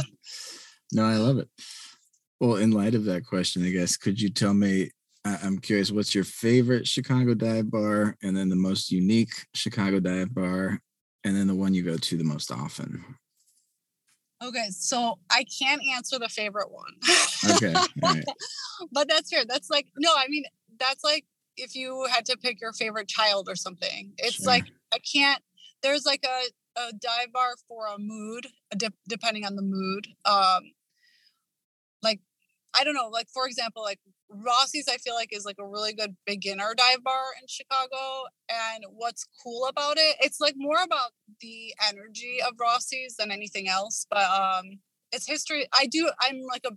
No, 0.91 1.05
I 1.05 1.15
love 1.15 1.39
it. 1.39 1.49
Well, 2.39 2.57
in 2.57 2.71
light 2.71 2.93
of 2.93 3.05
that 3.05 3.25
question, 3.25 3.65
I 3.65 3.71
guess 3.71 3.97
could 3.97 4.21
you 4.21 4.29
tell 4.29 4.53
me? 4.53 4.91
I'm 5.25 5.57
curious, 5.59 5.89
what's 5.89 6.13
your 6.13 6.25
favorite 6.25 6.85
Chicago 6.85 7.33
dive 7.33 7.71
bar, 7.71 8.17
and 8.21 8.35
then 8.35 8.49
the 8.49 8.57
most 8.57 8.91
unique 8.91 9.31
Chicago 9.53 10.01
dive 10.01 10.35
bar, 10.35 10.81
and 11.23 11.33
then 11.33 11.47
the 11.47 11.55
one 11.55 11.73
you 11.73 11.81
go 11.81 11.95
to 11.95 12.17
the 12.17 12.25
most 12.25 12.51
often? 12.51 13.15
Okay, 14.43 14.67
so 14.71 15.19
I 15.31 15.45
can't 15.45 15.81
answer 15.95 16.19
the 16.19 16.29
favorite 16.29 16.71
one. 16.71 16.93
okay. 17.55 17.73
Right. 18.01 18.25
but 18.91 19.07
that's 19.07 19.29
fair. 19.29 19.45
That's 19.45 19.69
like 19.69 19.87
no, 19.97 20.11
I 20.15 20.27
mean 20.27 20.43
that's 20.79 21.03
like 21.03 21.25
if 21.55 21.75
you 21.75 22.05
had 22.11 22.25
to 22.25 22.37
pick 22.37 22.59
your 22.59 22.73
favorite 22.73 23.07
child 23.07 23.47
or 23.47 23.55
something. 23.55 24.13
It's 24.17 24.35
sure. 24.35 24.47
like 24.47 24.65
I 24.93 24.97
can't. 24.99 25.41
There's 25.81 26.05
like 26.05 26.25
a 26.25 26.79
a 26.79 26.91
dive 26.93 27.31
bar 27.31 27.53
for 27.67 27.87
a 27.87 27.97
mood, 27.99 28.47
de- 28.75 28.91
depending 29.07 29.45
on 29.45 29.55
the 29.55 29.61
mood. 29.61 30.07
Um, 30.25 30.71
like 32.01 32.19
I 32.73 32.83
don't 32.83 32.95
know, 32.95 33.09
like 33.09 33.27
for 33.33 33.47
example, 33.47 33.83
like 33.83 33.99
Rossi's, 34.33 34.87
I 34.89 34.97
feel 34.97 35.15
like 35.15 35.29
is 35.31 35.45
like 35.45 35.57
a 35.59 35.67
really 35.67 35.93
good 35.93 36.15
beginner 36.25 36.73
dive 36.75 37.03
bar 37.03 37.23
in 37.41 37.47
Chicago. 37.47 38.25
And 38.49 38.85
what's 38.91 39.25
cool 39.43 39.67
about 39.67 39.97
it, 39.97 40.15
it's 40.19 40.39
like 40.39 40.55
more 40.57 40.81
about 40.83 41.11
the 41.41 41.73
energy 41.89 42.37
of 42.45 42.53
Rossi's 42.59 43.15
than 43.17 43.31
anything 43.31 43.67
else. 43.67 44.05
But 44.09 44.25
um 44.29 44.79
it's 45.11 45.27
history. 45.27 45.67
I 45.71 45.85
do. 45.85 46.09
I'm 46.19 46.41
like 46.51 46.65
a 46.65 46.71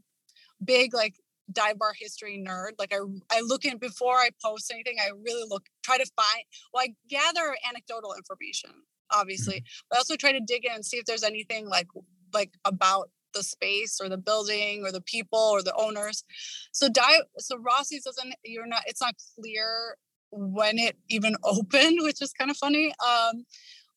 big 0.64 0.94
like 0.94 1.14
dive 1.50 1.78
bar 1.78 1.94
history 1.98 2.42
nerd. 2.46 2.72
Like 2.78 2.94
I 2.94 2.98
I 3.30 3.40
look 3.40 3.64
in 3.64 3.78
before 3.78 4.16
I 4.16 4.30
post 4.44 4.70
anything. 4.72 4.96
I 5.00 5.10
really 5.25 5.46
look 5.48 5.64
try 5.82 5.98
to 5.98 6.06
find. 6.16 6.44
Well, 6.72 6.84
I 6.84 6.94
gather 7.08 7.56
anecdotal 7.68 8.14
information, 8.14 8.70
obviously, 9.10 9.56
mm-hmm. 9.56 9.86
but 9.90 9.96
I 9.96 9.98
also 9.98 10.16
try 10.16 10.32
to 10.32 10.40
dig 10.40 10.64
in 10.64 10.72
and 10.72 10.84
see 10.84 10.98
if 10.98 11.06
there's 11.06 11.25
anything 11.25 11.68
like 11.68 11.88
like 12.32 12.52
about 12.64 13.10
the 13.36 13.42
space 13.42 14.00
or 14.02 14.08
the 14.08 14.18
building 14.18 14.82
or 14.84 14.92
the 14.92 15.00
people 15.00 15.38
or 15.38 15.62
the 15.62 15.74
owners. 15.74 16.24
So 16.72 16.88
dive 16.88 17.22
so 17.38 17.56
Rossi's 17.58 18.04
doesn't 18.04 18.34
you're 18.44 18.66
not 18.66 18.82
it's 18.86 19.00
not 19.00 19.14
clear 19.34 19.96
when 20.30 20.78
it 20.78 20.96
even 21.08 21.36
opened, 21.44 21.98
which 22.02 22.22
is 22.22 22.32
kind 22.32 22.50
of 22.50 22.56
funny. 22.56 22.92
Um, 23.06 23.44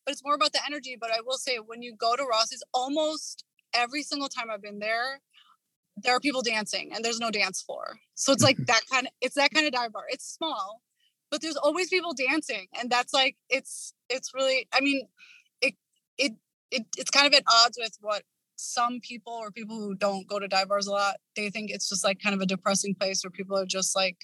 but 0.04 0.12
it's 0.12 0.24
more 0.24 0.34
about 0.34 0.52
the 0.52 0.64
energy. 0.66 0.96
But 1.00 1.10
I 1.10 1.20
will 1.24 1.38
say 1.38 1.58
when 1.58 1.82
you 1.82 1.94
go 1.94 2.16
to 2.16 2.22
Rossi's, 2.24 2.62
almost 2.72 3.44
every 3.74 4.02
single 4.02 4.28
time 4.28 4.50
I've 4.50 4.62
been 4.62 4.78
there, 4.78 5.20
there 5.96 6.14
are 6.14 6.20
people 6.20 6.42
dancing 6.42 6.90
and 6.94 7.04
there's 7.04 7.20
no 7.20 7.30
dance 7.30 7.60
floor. 7.62 7.98
So 8.14 8.32
it's 8.32 8.42
like 8.42 8.56
that 8.66 8.82
kind 8.90 9.06
of 9.06 9.12
it's 9.20 9.34
that 9.34 9.50
kind 9.52 9.66
of 9.66 9.72
dive 9.72 9.92
bar. 9.92 10.04
It's 10.08 10.26
small, 10.28 10.80
but 11.30 11.42
there's 11.42 11.56
always 11.56 11.88
people 11.88 12.14
dancing. 12.14 12.66
And 12.78 12.90
that's 12.90 13.12
like 13.12 13.36
it's 13.48 13.92
it's 14.08 14.32
really 14.34 14.68
I 14.72 14.80
mean 14.80 15.06
it 15.60 15.74
it, 16.18 16.32
it 16.70 16.86
it's 16.96 17.10
kind 17.10 17.26
of 17.26 17.34
at 17.34 17.44
odds 17.50 17.78
with 17.80 17.96
what 18.00 18.22
some 18.60 19.00
people 19.00 19.32
or 19.32 19.50
people 19.50 19.76
who 19.76 19.94
don't 19.94 20.26
go 20.28 20.38
to 20.38 20.48
dive 20.48 20.68
bars 20.68 20.86
a 20.86 20.92
lot, 20.92 21.16
they 21.36 21.50
think 21.50 21.70
it's 21.70 21.88
just 21.88 22.04
like 22.04 22.20
kind 22.22 22.34
of 22.34 22.40
a 22.40 22.46
depressing 22.46 22.94
place 22.94 23.24
where 23.24 23.30
people 23.30 23.56
are 23.56 23.66
just 23.66 23.96
like 23.96 24.16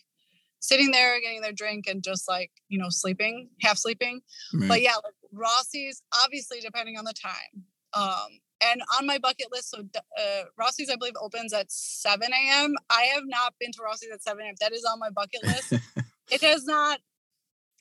sitting 0.61 0.91
there 0.91 1.21
getting 1.21 1.41
their 1.41 1.53
drink 1.53 1.87
and 1.87 2.03
just 2.03 2.29
like, 2.29 2.51
you 2.69 2.79
know, 2.79 2.89
sleeping, 2.89 3.49
half 3.63 3.79
sleeping. 3.79 4.21
Right. 4.55 4.69
But 4.69 4.83
yeah, 4.83 4.95
like 4.97 5.15
Rossi's, 5.33 6.03
obviously, 6.25 6.61
depending 6.61 6.99
on 6.99 7.05
the 7.05 7.15
time. 7.15 7.65
Um, 7.95 8.41
and 8.63 8.83
on 8.99 9.07
my 9.07 9.19
bucket 9.19 9.47
list, 9.53 9.71
so 9.71 9.83
uh, 10.19 10.43
Rossi's, 10.59 10.91
I 10.91 10.97
believe, 10.97 11.15
opens 11.21 11.53
at 11.53 11.71
7 11.71 12.27
a.m. 12.33 12.75
I 12.91 13.03
have 13.15 13.25
not 13.27 13.55
been 13.61 13.71
to 13.73 13.83
Rossi's 13.83 14.11
at 14.13 14.23
7 14.23 14.43
a.m. 14.45 14.55
That 14.61 14.73
is 14.73 14.85
on 14.85 14.99
my 14.99 15.11
bucket 15.11 15.45
list. 15.45 15.73
it 16.31 16.43
has 16.43 16.65
not, 16.65 17.01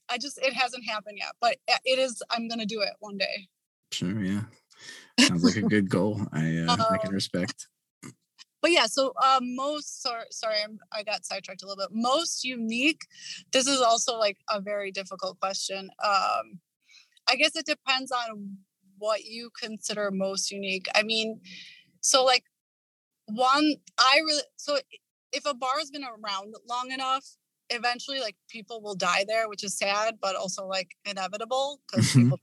I 0.10 0.18
just, 0.18 0.38
it 0.40 0.54
hasn't 0.54 0.86
happened 0.86 1.18
yet, 1.20 1.34
but 1.40 1.58
uh, 1.72 1.78
it 1.86 1.98
is, 1.98 2.22
I'm 2.30 2.48
going 2.48 2.60
to 2.60 2.66
do 2.66 2.82
it 2.82 2.92
one 3.00 3.18
day. 3.18 3.48
Sure. 3.92 4.22
Yeah. 4.22 4.42
Sounds 5.20 5.44
like 5.44 5.56
a 5.56 5.62
good 5.62 5.90
goal. 5.90 6.22
I 6.32 6.58
uh, 6.68 6.76
I 6.92 6.98
can 6.98 7.10
um, 7.10 7.14
respect. 7.14 7.68
But 8.62 8.72
yeah, 8.72 8.88
so 8.88 9.14
um, 9.24 9.56
most 9.56 10.02
sorry, 10.02 10.26
sorry, 10.32 10.56
I 10.92 11.04
got 11.04 11.26
sidetracked 11.26 11.62
a 11.64 11.68
little 11.68 11.86
bit. 11.86 11.96
Most 11.96 12.44
unique. 12.44 13.02
This 13.52 13.68
is 13.68 13.80
also 13.80 14.18
like 14.18 14.38
a 14.50 14.60
very 14.60 14.92
difficult 14.92 15.40
question. 15.40 15.90
Um, 16.04 16.60
I 17.30 17.36
guess 17.36 17.56
it 17.56 17.66
depends 17.66 18.12
on 18.12 18.58
what 18.98 19.26
you 19.26 19.52
consider 19.62 20.10
most 20.12 20.52
unique. 20.52 20.88
I 20.96 21.04
mean, 21.04 21.42
so 22.02 22.24
like 22.26 22.44
one, 23.28 23.76
I 24.00 24.20
really 24.26 24.44
so 24.58 24.80
if 25.32 25.46
a 25.46 25.54
bar 25.54 25.78
has 25.80 25.92
been 25.92 26.04
around 26.04 26.56
long 26.68 26.92
enough, 26.92 27.26
eventually 27.70 28.20
like 28.20 28.36
people 28.50 28.82
will 28.82 28.96
die 28.96 29.26
there, 29.28 29.50
which 29.50 29.64
is 29.64 29.78
sad, 29.78 30.16
but 30.22 30.36
also 30.36 30.66
like 30.66 30.96
inevitable 31.06 31.82
because 31.88 32.08
mm-hmm. 32.08 32.24
people 32.24 32.40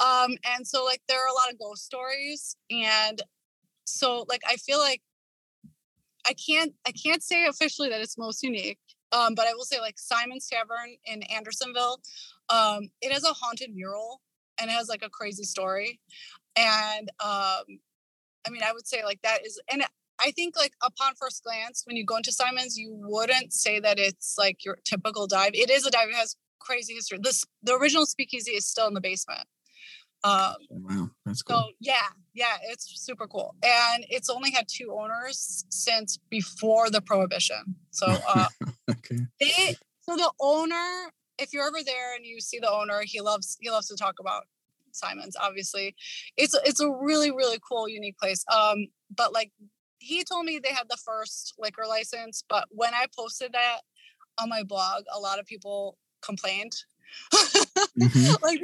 um, 0.00 0.36
and 0.44 0.66
so 0.66 0.84
like 0.84 1.02
there 1.08 1.22
are 1.22 1.28
a 1.28 1.34
lot 1.34 1.52
of 1.52 1.58
ghost 1.58 1.84
stories. 1.84 2.56
And 2.70 3.20
so 3.86 4.24
like 4.28 4.42
I 4.46 4.56
feel 4.56 4.78
like 4.78 5.02
I 6.26 6.34
can't 6.34 6.74
I 6.86 6.92
can't 6.92 7.22
say 7.22 7.46
officially 7.46 7.88
that 7.90 8.00
it's 8.00 8.18
most 8.18 8.42
unique. 8.42 8.78
Um, 9.10 9.34
but 9.34 9.46
I 9.46 9.54
will 9.54 9.64
say 9.64 9.80
like 9.80 9.98
Simon's 9.98 10.48
Tavern 10.48 10.96
in 11.06 11.22
Andersonville, 11.22 12.00
um, 12.50 12.90
it 13.00 13.10
has 13.10 13.24
a 13.24 13.32
haunted 13.32 13.74
mural 13.74 14.20
and 14.60 14.70
it 14.70 14.74
has 14.74 14.88
like 14.88 15.02
a 15.02 15.08
crazy 15.08 15.44
story. 15.44 15.98
And 16.56 17.08
um, 17.20 17.78
I 18.46 18.50
mean, 18.50 18.62
I 18.62 18.72
would 18.72 18.86
say 18.86 19.04
like 19.04 19.20
that 19.22 19.46
is, 19.46 19.60
and 19.70 19.82
I 20.20 20.30
think 20.32 20.56
like 20.56 20.72
upon 20.82 21.14
first 21.14 21.42
glance, 21.44 21.84
when 21.86 21.96
you 21.96 22.04
go 22.04 22.16
into 22.16 22.32
Simon's, 22.32 22.76
you 22.76 22.90
wouldn't 22.92 23.52
say 23.52 23.80
that 23.80 23.98
it's 23.98 24.34
like 24.36 24.64
your 24.64 24.78
typical 24.84 25.26
dive. 25.26 25.52
It 25.54 25.70
is 25.70 25.86
a 25.86 25.90
dive. 25.90 26.08
It 26.08 26.16
has 26.16 26.36
crazy 26.58 26.94
history. 26.94 27.18
This 27.22 27.44
the 27.62 27.76
original 27.76 28.04
speakeasy 28.04 28.52
is 28.52 28.66
still 28.66 28.88
in 28.88 28.94
the 28.94 29.00
basement. 29.00 29.46
Um, 30.24 30.54
wow, 30.70 31.10
that's 31.24 31.42
cool. 31.42 31.56
So 31.56 31.64
yeah, 31.80 32.08
yeah, 32.34 32.56
it's 32.64 32.92
super 33.00 33.26
cool, 33.26 33.54
and 33.62 34.04
it's 34.08 34.28
only 34.28 34.50
had 34.50 34.66
two 34.68 34.96
owners 34.98 35.64
since 35.68 36.18
before 36.28 36.90
the 36.90 37.00
prohibition. 37.00 37.76
So 37.90 38.06
uh, 38.06 38.48
okay, 38.90 39.18
they 39.40 39.76
so 40.00 40.16
the 40.16 40.32
owner, 40.40 41.12
if 41.38 41.52
you're 41.52 41.66
ever 41.66 41.82
there 41.84 42.16
and 42.16 42.26
you 42.26 42.40
see 42.40 42.58
the 42.58 42.70
owner, 42.70 43.02
he 43.04 43.20
loves 43.20 43.56
he 43.60 43.70
loves 43.70 43.86
to 43.88 43.96
talk 43.96 44.16
about 44.18 44.44
Simon's. 44.92 45.36
Obviously, 45.40 45.94
it's 46.36 46.54
it's 46.64 46.80
a 46.80 46.90
really 46.90 47.30
really 47.30 47.58
cool, 47.66 47.88
unique 47.88 48.18
place. 48.18 48.44
Um, 48.52 48.88
but 49.14 49.32
like 49.32 49.52
he 49.98 50.24
told 50.24 50.46
me 50.46 50.58
they 50.58 50.74
had 50.74 50.88
the 50.88 50.98
first 51.04 51.54
liquor 51.58 51.84
license, 51.86 52.42
but 52.48 52.64
when 52.70 52.94
I 52.94 53.06
posted 53.16 53.52
that 53.52 53.80
on 54.40 54.48
my 54.48 54.62
blog, 54.62 55.04
a 55.14 55.20
lot 55.20 55.38
of 55.38 55.46
people 55.46 55.96
complained 56.22 56.72
mm-hmm. 57.32 58.32
like 58.42 58.60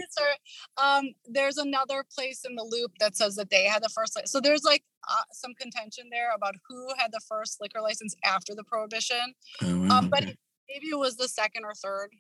um, 0.77 1.11
there's 1.27 1.59
another 1.59 2.05
place 2.15 2.45
in 2.45 2.55
the 2.55 2.65
loop 2.65 2.93
that 3.01 3.17
says 3.17 3.37
that 3.37 3.51
they 3.51 3.65
had 3.65 3.83
the 3.83 3.89
first 3.89 4.19
so 4.27 4.41
there's 4.41 4.65
like 4.65 4.85
uh, 5.09 5.23
some 5.33 5.55
contention 5.55 6.05
there 6.11 6.35
about 6.35 6.55
who 6.69 6.89
had 6.99 7.13
the 7.13 7.21
first 7.29 7.59
liquor 7.61 7.81
license 7.81 8.15
after 8.25 8.55
the 8.55 8.65
prohibition 8.65 9.35
oh, 9.63 9.81
wow. 9.81 9.99
um, 9.99 10.09
but 10.09 10.23
okay. 10.23 10.37
maybe 10.69 10.87
it 10.89 10.99
was 10.99 11.17
the 11.17 11.29
second 11.29 11.65
or 11.65 11.75
third 11.75 12.11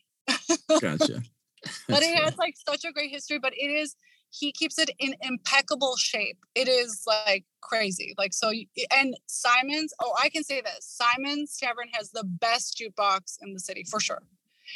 gotcha 0.81 1.23
but 1.89 2.03
it 2.03 2.15
has 2.23 2.37
like 2.37 2.55
such 2.69 2.85
a 2.85 2.93
great 2.93 3.11
history 3.11 3.39
but 3.39 3.53
it 3.55 3.71
is 3.71 3.97
he 4.31 4.53
keeps 4.53 4.79
it 4.79 4.91
in 4.99 5.15
impeccable 5.23 5.97
shape 5.97 6.39
it 6.55 6.69
is 6.69 7.03
like 7.07 7.45
crazy 7.61 8.15
like 8.19 8.33
so 8.33 8.53
and 8.93 9.17
simon's 9.27 9.95
oh 10.03 10.15
i 10.23 10.29
can 10.29 10.45
say 10.45 10.61
this 10.61 10.85
simon's 10.87 11.57
tavern 11.57 11.89
has 11.93 12.11
the 12.11 12.25
best 12.25 12.79
jukebox 12.81 13.37
in 13.41 13.55
the 13.55 13.61
city 13.61 13.85
for 13.89 14.01
sure 14.01 14.23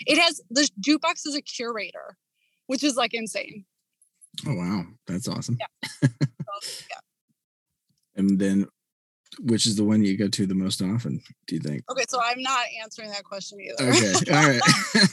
it 0.07 0.19
has 0.19 0.41
the 0.51 0.69
jukebox 0.81 1.27
is 1.27 1.37
a 1.37 1.43
curator, 1.43 2.17
which 2.67 2.83
is 2.83 2.97
like 2.97 3.15
insane. 3.15 3.65
Oh 4.47 4.55
wow, 4.55 4.85
that's 5.07 5.29
awesome. 5.29 5.59
Yeah. 5.59 6.09
yeah. 6.91 6.99
And 8.17 8.39
then 8.39 8.67
which 9.41 9.67
is 9.67 9.77
the 9.77 9.85
one 9.85 10.05
you 10.05 10.17
go 10.17 10.29
to 10.29 10.47
the 10.47 10.55
most 10.55 10.83
often? 10.83 11.21
Do 11.47 11.55
you 11.55 11.61
think? 11.61 11.85
Okay, 11.91 12.05
so 12.09 12.21
I'm 12.23 12.43
not 12.43 12.65
answering 12.83 13.11
that 13.11 13.25
question 13.25 13.59
either. 13.61 13.91
Okay, 13.91 14.33
all 14.33 14.49
right. 14.49 14.61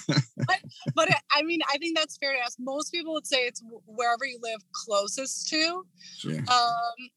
but, 0.47 0.59
but 0.95 1.09
I 1.31 1.43
mean, 1.43 1.59
I 1.71 1.77
think 1.77 1.97
that's 1.97 2.17
fair 2.17 2.33
to 2.33 2.39
ask. 2.39 2.57
Most 2.59 2.91
people 2.91 3.13
would 3.13 3.27
say 3.27 3.45
it's 3.45 3.61
wherever 3.85 4.25
you 4.25 4.39
live 4.41 4.61
closest 4.71 5.47
to. 5.49 5.85
sure. 6.17 6.37
Um, 6.39 7.09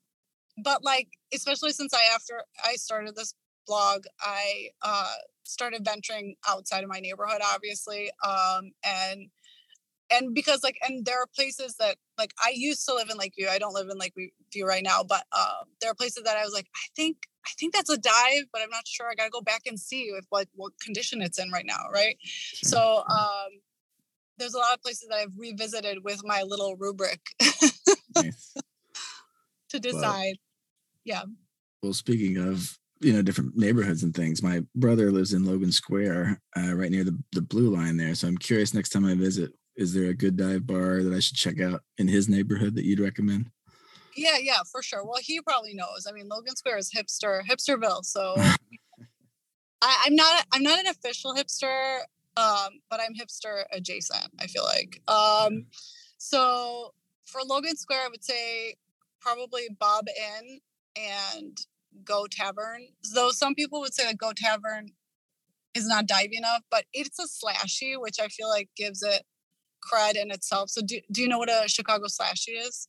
but 0.62 0.82
like, 0.82 1.08
especially 1.32 1.72
since 1.72 1.94
I 1.94 2.14
after 2.14 2.42
I 2.64 2.74
started 2.74 3.14
this 3.16 3.34
blog, 3.68 4.04
I 4.20 4.70
uh, 4.82 5.14
started 5.44 5.84
venturing 5.84 6.36
outside 6.48 6.82
of 6.82 6.90
my 6.90 7.00
neighborhood, 7.00 7.40
obviously, 7.54 8.10
um, 8.26 8.72
and 8.84 9.28
and 10.10 10.34
because 10.34 10.64
like, 10.64 10.78
and 10.86 11.04
there 11.04 11.20
are 11.20 11.26
places 11.36 11.76
that 11.78 11.96
like 12.16 12.32
I 12.42 12.52
used 12.54 12.86
to 12.86 12.94
live 12.94 13.10
in 13.10 13.18
Lakeview. 13.18 13.48
I 13.48 13.58
don't 13.58 13.74
live 13.74 13.88
in 13.90 13.98
Lakeview 13.98 14.30
right 14.64 14.82
now, 14.82 15.02
but 15.06 15.24
um, 15.38 15.68
there 15.80 15.90
are 15.90 15.94
places 15.94 16.24
that 16.24 16.36
I 16.36 16.44
was 16.44 16.54
like, 16.54 16.66
I 16.74 16.86
think 16.96 17.18
I 17.46 17.50
think 17.58 17.74
that's 17.74 17.90
a 17.90 17.98
dive, 17.98 18.44
but 18.52 18.62
I'm 18.62 18.70
not 18.70 18.86
sure. 18.86 19.08
I 19.10 19.14
got 19.14 19.24
to 19.24 19.30
go 19.30 19.40
back 19.40 19.62
and 19.66 19.78
see 19.78 20.04
if 20.04 20.24
like 20.32 20.48
what 20.54 20.72
condition 20.80 21.22
it's 21.22 21.38
in 21.38 21.50
right 21.50 21.66
now, 21.66 21.84
right? 21.92 22.16
So 22.22 23.04
um, 23.10 23.60
there's 24.38 24.54
a 24.54 24.58
lot 24.58 24.74
of 24.74 24.82
places 24.82 25.08
that 25.08 25.16
I've 25.16 25.32
revisited 25.36 26.04
with 26.04 26.20
my 26.24 26.42
little 26.42 26.76
rubric 26.76 27.20
Nice. 28.14 28.54
to 29.70 29.80
decide. 29.80 30.36
Yeah. 31.04 31.22
Well, 31.82 31.92
speaking 31.92 32.36
of 32.36 32.78
you 33.00 33.12
know 33.12 33.22
different 33.22 33.56
neighborhoods 33.56 34.02
and 34.02 34.14
things, 34.14 34.42
my 34.42 34.62
brother 34.74 35.10
lives 35.10 35.32
in 35.32 35.44
Logan 35.44 35.72
Square, 35.72 36.40
uh, 36.56 36.74
right 36.74 36.90
near 36.90 37.04
the 37.04 37.18
the 37.32 37.42
blue 37.42 37.74
line 37.74 37.96
there. 37.96 38.14
So 38.14 38.28
I'm 38.28 38.38
curious. 38.38 38.74
Next 38.74 38.90
time 38.90 39.04
I 39.04 39.14
visit, 39.14 39.52
is 39.76 39.94
there 39.94 40.10
a 40.10 40.14
good 40.14 40.36
dive 40.36 40.66
bar 40.66 41.02
that 41.02 41.14
I 41.14 41.20
should 41.20 41.36
check 41.36 41.60
out 41.60 41.82
in 41.98 42.08
his 42.08 42.28
neighborhood 42.28 42.74
that 42.74 42.84
you'd 42.84 43.00
recommend? 43.00 43.50
Yeah, 44.16 44.38
yeah, 44.40 44.60
for 44.70 44.82
sure. 44.82 45.04
Well, 45.04 45.20
he 45.20 45.40
probably 45.40 45.74
knows. 45.74 46.06
I 46.08 46.12
mean, 46.12 46.28
Logan 46.28 46.56
Square 46.56 46.78
is 46.78 46.90
hipster, 46.90 47.42
hipsterville. 47.44 48.04
So 48.04 48.34
I, 49.82 50.02
I'm 50.04 50.16
not, 50.16 50.46
I'm 50.52 50.64
not 50.64 50.80
an 50.80 50.88
official 50.88 51.34
hipster, 51.34 52.00
um, 52.36 52.80
but 52.90 53.00
I'm 53.00 53.14
hipster 53.14 53.62
adjacent. 53.72 54.28
I 54.40 54.48
feel 54.48 54.64
like. 54.64 55.00
Um, 55.06 55.66
so 56.18 56.92
for 57.26 57.42
Logan 57.44 57.76
Square, 57.76 58.06
I 58.06 58.08
would 58.08 58.24
say 58.24 58.74
probably 59.20 59.68
Bob 59.78 60.06
Inn 60.08 60.60
and 60.96 61.56
Go 62.04 62.26
Tavern. 62.30 62.88
Though 63.14 63.30
some 63.30 63.54
people 63.54 63.80
would 63.80 63.94
say 63.94 64.04
that 64.04 64.18
Go 64.18 64.32
Tavern 64.36 64.90
is 65.74 65.86
not 65.86 66.06
divey 66.06 66.32
enough, 66.32 66.62
but 66.70 66.84
it's 66.92 67.18
a 67.18 67.26
slashy, 67.26 68.00
which 68.00 68.16
I 68.20 68.28
feel 68.28 68.48
like 68.48 68.68
gives 68.76 69.02
it 69.02 69.22
cred 69.92 70.20
in 70.20 70.30
itself. 70.30 70.70
So 70.70 70.82
do, 70.82 71.00
do 71.12 71.22
you 71.22 71.28
know 71.28 71.38
what 71.38 71.50
a 71.50 71.68
Chicago 71.68 72.06
slashy 72.06 72.58
is? 72.60 72.88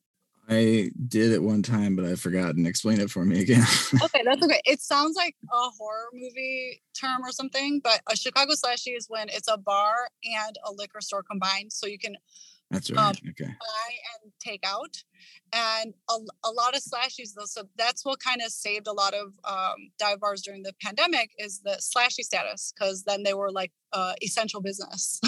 I 0.51 0.89
did 1.07 1.31
it 1.31 1.43
one 1.43 1.61
time, 1.61 1.95
but 1.95 2.05
I've 2.05 2.19
forgotten. 2.19 2.65
Explain 2.65 2.99
it 2.99 3.11
for 3.11 3.23
me 3.23 3.39
again. 3.39 3.61
okay, 4.03 4.23
that's 4.25 4.43
okay. 4.43 4.59
It 4.65 4.81
sounds 4.81 5.15
like 5.15 5.35
a 5.43 5.69
horror 5.77 6.07
movie 6.11 6.81
term 6.99 7.21
or 7.23 7.31
something, 7.31 7.81
but 7.83 8.01
a 8.11 8.15
Chicago 8.15 8.53
slashy 8.53 8.97
is 8.97 9.05
when 9.07 9.29
it's 9.29 9.47
a 9.47 9.57
bar 9.57 10.09
and 10.23 10.55
a 10.65 10.71
liquor 10.73 11.01
store 11.01 11.21
combined, 11.21 11.71
so 11.71 11.85
you 11.85 11.99
can 11.99 12.17
That's 12.71 12.89
Um, 12.91 12.97
right. 12.97 13.19
okay. 13.29 13.45
buy 13.45 13.89
and 14.23 14.31
take 14.39 14.63
out. 14.65 15.03
And 15.53 15.93
a, 16.09 16.13
a 16.43 16.51
lot 16.51 16.75
of 16.75 16.81
slashies, 16.83 17.33
though, 17.35 17.45
so 17.45 17.63
that's 17.77 18.05
what 18.05 18.19
kind 18.19 18.41
of 18.45 18.51
saved 18.51 18.87
a 18.87 18.91
lot 18.93 19.13
of 19.15 19.33
um, 19.43 19.75
dive 19.97 20.19
bars 20.19 20.41
during 20.43 20.61
the 20.63 20.73
pandemic 20.81 21.31
is 21.39 21.61
the 21.61 21.79
slashy 21.81 22.21
status, 22.23 22.71
because 22.77 23.03
then 23.03 23.23
they 23.23 23.33
were 23.33 23.51
like 23.51 23.71
uh, 23.93 24.13
essential 24.21 24.61
business. 24.61 25.19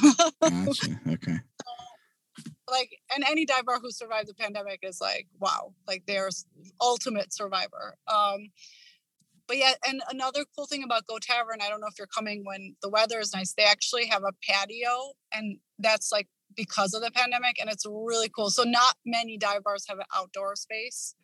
Gotcha. 0.41 0.99
Okay. 1.07 1.39
like, 2.69 2.89
and 3.13 3.23
any 3.27 3.45
dive 3.45 3.65
bar 3.65 3.79
who 3.81 3.91
survived 3.91 4.27
the 4.29 4.33
pandemic 4.33 4.79
is 4.83 4.99
like, 5.01 5.27
wow, 5.39 5.73
like 5.87 6.03
they're 6.07 6.29
ultimate 6.79 7.33
survivor. 7.33 7.95
Um, 8.07 8.51
but 9.47 9.57
yeah, 9.57 9.73
and 9.87 10.01
another 10.09 10.45
cool 10.55 10.65
thing 10.67 10.83
about 10.83 11.05
Go 11.07 11.17
Tavern, 11.19 11.59
I 11.61 11.67
don't 11.69 11.81
know 11.81 11.87
if 11.87 11.97
you're 11.97 12.07
coming 12.07 12.43
when 12.45 12.75
the 12.81 12.87
weather 12.89 13.19
is 13.19 13.33
nice. 13.33 13.53
They 13.53 13.63
actually 13.65 14.05
have 14.05 14.23
a 14.23 14.31
patio, 14.47 15.11
and 15.33 15.57
that's 15.79 16.11
like 16.11 16.27
because 16.55 16.93
of 16.93 17.01
the 17.01 17.11
pandemic, 17.11 17.59
and 17.59 17.69
it's 17.69 17.85
really 17.85 18.29
cool. 18.29 18.49
So 18.49 18.63
not 18.63 18.95
many 19.05 19.37
dive 19.37 19.63
bars 19.63 19.85
have 19.87 19.99
an 19.99 20.05
outdoor 20.15 20.55
space, 20.55 21.15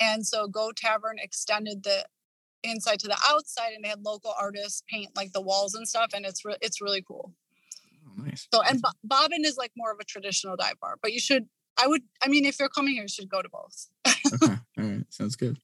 and 0.00 0.26
so 0.26 0.48
Go 0.48 0.72
Tavern 0.74 1.16
extended 1.18 1.82
the 1.82 2.04
inside 2.62 3.00
to 3.00 3.08
the 3.08 3.18
outside, 3.26 3.72
and 3.74 3.84
they 3.84 3.88
had 3.88 4.02
local 4.02 4.34
artists 4.40 4.82
paint 4.90 5.10
like 5.16 5.32
the 5.32 5.40
walls 5.40 5.74
and 5.74 5.88
stuff, 5.88 6.10
and 6.14 6.26
it's 6.26 6.44
re- 6.44 6.56
it's 6.60 6.80
really 6.80 7.02
cool. 7.06 7.32
Oh, 8.06 8.22
nice. 8.22 8.48
So 8.52 8.62
and 8.62 8.80
Bo- 8.82 8.90
Bob 9.04 9.32
Inn 9.32 9.44
is 9.44 9.56
like 9.56 9.72
more 9.76 9.92
of 9.92 9.98
a 10.00 10.04
traditional 10.04 10.56
dive 10.56 10.80
bar, 10.80 10.96
but 11.02 11.12
you 11.12 11.20
should. 11.20 11.46
I 11.78 11.86
would. 11.86 12.02
I 12.22 12.28
mean, 12.28 12.46
if 12.46 12.58
you're 12.58 12.70
coming 12.70 12.94
here, 12.94 13.02
you 13.02 13.08
should 13.08 13.28
go 13.28 13.42
to 13.42 13.48
both. 13.48 13.88
okay. 14.42 14.54
All 14.78 14.84
right. 14.84 15.04
Sounds 15.10 15.36
good. 15.36 15.58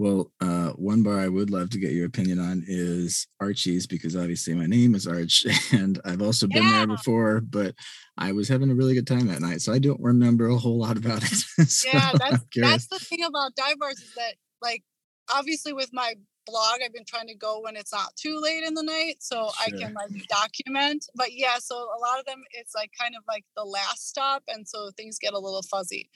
Well, 0.00 0.32
uh, 0.40 0.70
one 0.76 1.02
bar 1.02 1.18
I 1.18 1.28
would 1.28 1.50
love 1.50 1.68
to 1.70 1.78
get 1.78 1.92
your 1.92 2.06
opinion 2.06 2.38
on 2.38 2.64
is 2.66 3.28
Archie's 3.38 3.86
because 3.86 4.16
obviously 4.16 4.54
my 4.54 4.64
name 4.64 4.94
is 4.94 5.06
Arch 5.06 5.44
and 5.72 6.00
I've 6.06 6.22
also 6.22 6.46
been 6.46 6.66
there 6.70 6.86
before, 6.86 7.42
but 7.42 7.74
I 8.16 8.32
was 8.32 8.48
having 8.48 8.70
a 8.70 8.74
really 8.74 8.94
good 8.94 9.06
time 9.06 9.26
that 9.26 9.42
night. 9.42 9.60
So 9.60 9.74
I 9.74 9.78
don't 9.78 10.00
remember 10.00 10.48
a 10.48 10.56
whole 10.56 10.78
lot 10.78 10.96
about 10.96 11.22
it. 11.22 11.44
So 11.68 11.90
yeah, 11.92 12.12
that's 12.18 12.42
that's 12.56 12.86
the 12.86 12.98
thing 12.98 13.24
about 13.24 13.54
dive 13.56 13.78
bars 13.78 13.98
is 13.98 14.14
that 14.14 14.36
like 14.62 14.82
obviously 15.30 15.74
with 15.74 15.90
my 15.92 16.14
blog, 16.46 16.78
I've 16.82 16.94
been 16.94 17.04
trying 17.06 17.28
to 17.28 17.36
go 17.36 17.60
when 17.60 17.76
it's 17.76 17.92
not 17.92 18.16
too 18.16 18.40
late 18.42 18.64
in 18.64 18.72
the 18.72 18.82
night, 18.82 19.16
so 19.20 19.50
I 19.60 19.68
can 19.68 19.92
like 19.92 20.26
document. 20.28 21.04
But 21.14 21.34
yeah, 21.34 21.58
so 21.58 21.76
a 21.76 22.00
lot 22.00 22.18
of 22.18 22.24
them 22.24 22.42
it's 22.52 22.74
like 22.74 22.90
kind 22.98 23.14
of 23.16 23.22
like 23.28 23.44
the 23.54 23.64
last 23.64 24.08
stop, 24.08 24.44
and 24.48 24.66
so 24.66 24.90
things 24.96 25.18
get 25.18 25.34
a 25.34 25.38
little 25.38 25.62
fuzzy. 25.62 26.08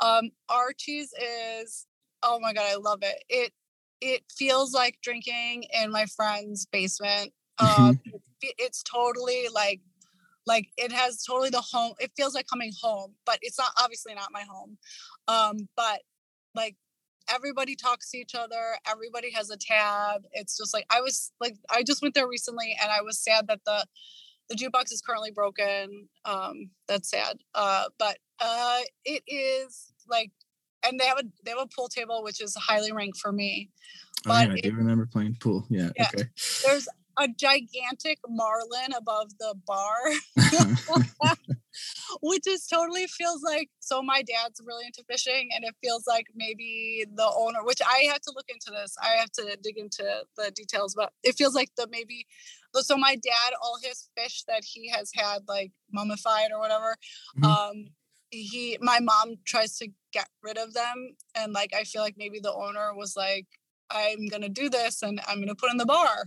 Um, 0.00 0.28
Archie's 0.50 1.14
is 1.18 1.86
oh 2.22 2.38
my 2.40 2.52
god, 2.52 2.66
I 2.68 2.76
love 2.76 3.00
it. 3.02 3.22
It 3.28 3.52
it 4.00 4.22
feels 4.30 4.72
like 4.72 4.98
drinking 5.02 5.64
in 5.82 5.90
my 5.90 6.06
friend's 6.06 6.66
basement. 6.66 7.32
Um, 7.58 8.00
it 8.42 8.54
it's 8.58 8.82
totally 8.82 9.46
like 9.54 9.80
like 10.46 10.68
it 10.76 10.92
has 10.92 11.22
totally 11.22 11.50
the 11.50 11.60
home 11.60 11.92
it 11.98 12.10
feels 12.16 12.34
like 12.34 12.46
coming 12.46 12.72
home 12.80 13.14
but 13.26 13.38
it's 13.42 13.58
not 13.58 13.70
obviously 13.78 14.14
not 14.14 14.32
my 14.32 14.42
home 14.48 14.76
um 15.28 15.68
but 15.76 16.00
like 16.54 16.76
everybody 17.32 17.76
talks 17.76 18.10
to 18.10 18.18
each 18.18 18.34
other 18.34 18.76
everybody 18.90 19.30
has 19.30 19.50
a 19.50 19.56
tab 19.56 20.22
it's 20.32 20.56
just 20.56 20.74
like 20.74 20.86
i 20.90 21.00
was 21.00 21.30
like 21.40 21.56
i 21.70 21.82
just 21.82 22.02
went 22.02 22.14
there 22.14 22.28
recently 22.28 22.76
and 22.82 22.90
i 22.90 23.02
was 23.02 23.18
sad 23.18 23.46
that 23.48 23.60
the 23.66 23.84
the 24.48 24.56
jukebox 24.56 24.90
is 24.92 25.02
currently 25.02 25.30
broken 25.30 26.08
um 26.24 26.70
that's 26.88 27.10
sad 27.10 27.36
uh 27.54 27.84
but 27.98 28.18
uh 28.40 28.80
it 29.04 29.22
is 29.28 29.92
like 30.08 30.32
and 30.86 30.98
they 30.98 31.04
have 31.06 31.18
a 31.18 31.22
they 31.44 31.50
have 31.50 31.60
a 31.60 31.66
pool 31.74 31.88
table 31.88 32.22
which 32.22 32.40
is 32.40 32.54
highly 32.56 32.92
ranked 32.92 33.18
for 33.18 33.32
me 33.32 33.70
Oh, 34.26 34.38
yeah, 34.38 34.46
but 34.46 34.50
I 34.50 34.54
it- 34.58 34.62
do 34.64 34.72
remember 34.74 35.06
playing 35.06 35.36
pool. 35.40 35.66
Yeah. 35.70 35.90
Yeah. 35.96 36.08
Okay. 36.14 36.28
there's 36.64 36.86
a 37.18 37.26
gigantic 37.28 38.18
marlin 38.28 38.92
above 38.96 39.30
the 39.38 39.54
bar 39.66 39.96
which 42.22 42.46
is 42.46 42.66
totally 42.66 43.06
feels 43.06 43.42
like 43.42 43.68
so 43.80 44.02
my 44.02 44.22
dad's 44.22 44.60
really 44.64 44.86
into 44.86 45.02
fishing 45.08 45.48
and 45.54 45.64
it 45.64 45.74
feels 45.82 46.06
like 46.06 46.26
maybe 46.34 47.04
the 47.14 47.30
owner 47.36 47.60
which 47.64 47.80
i 47.86 48.04
have 48.10 48.20
to 48.20 48.32
look 48.34 48.46
into 48.48 48.70
this 48.70 48.94
i 49.02 49.10
have 49.14 49.30
to 49.30 49.56
dig 49.62 49.78
into 49.78 50.04
the 50.36 50.50
details 50.50 50.94
but 50.94 51.12
it 51.22 51.36
feels 51.36 51.54
like 51.54 51.70
the 51.76 51.86
maybe 51.90 52.26
so 52.74 52.96
my 52.96 53.14
dad 53.16 53.52
all 53.62 53.78
his 53.82 54.08
fish 54.16 54.42
that 54.48 54.64
he 54.64 54.88
has 54.88 55.10
had 55.14 55.40
like 55.48 55.72
mummified 55.92 56.50
or 56.52 56.58
whatever 56.58 56.96
Mhm. 57.38 57.44
um 57.44 57.86
he 58.30 58.78
my 58.80 59.00
mom 59.00 59.36
tries 59.44 59.76
to 59.78 59.88
get 60.12 60.28
rid 60.42 60.58
of 60.58 60.72
them 60.74 61.14
and 61.34 61.52
like 61.52 61.72
i 61.74 61.84
feel 61.84 62.02
like 62.02 62.14
maybe 62.16 62.38
the 62.40 62.52
owner 62.52 62.94
was 62.94 63.14
like 63.16 63.46
i'm 63.90 64.26
gonna 64.28 64.48
do 64.48 64.68
this 64.68 65.02
and 65.02 65.20
i'm 65.28 65.40
gonna 65.40 65.54
put 65.54 65.70
in 65.70 65.76
the 65.76 65.86
bar 65.86 66.26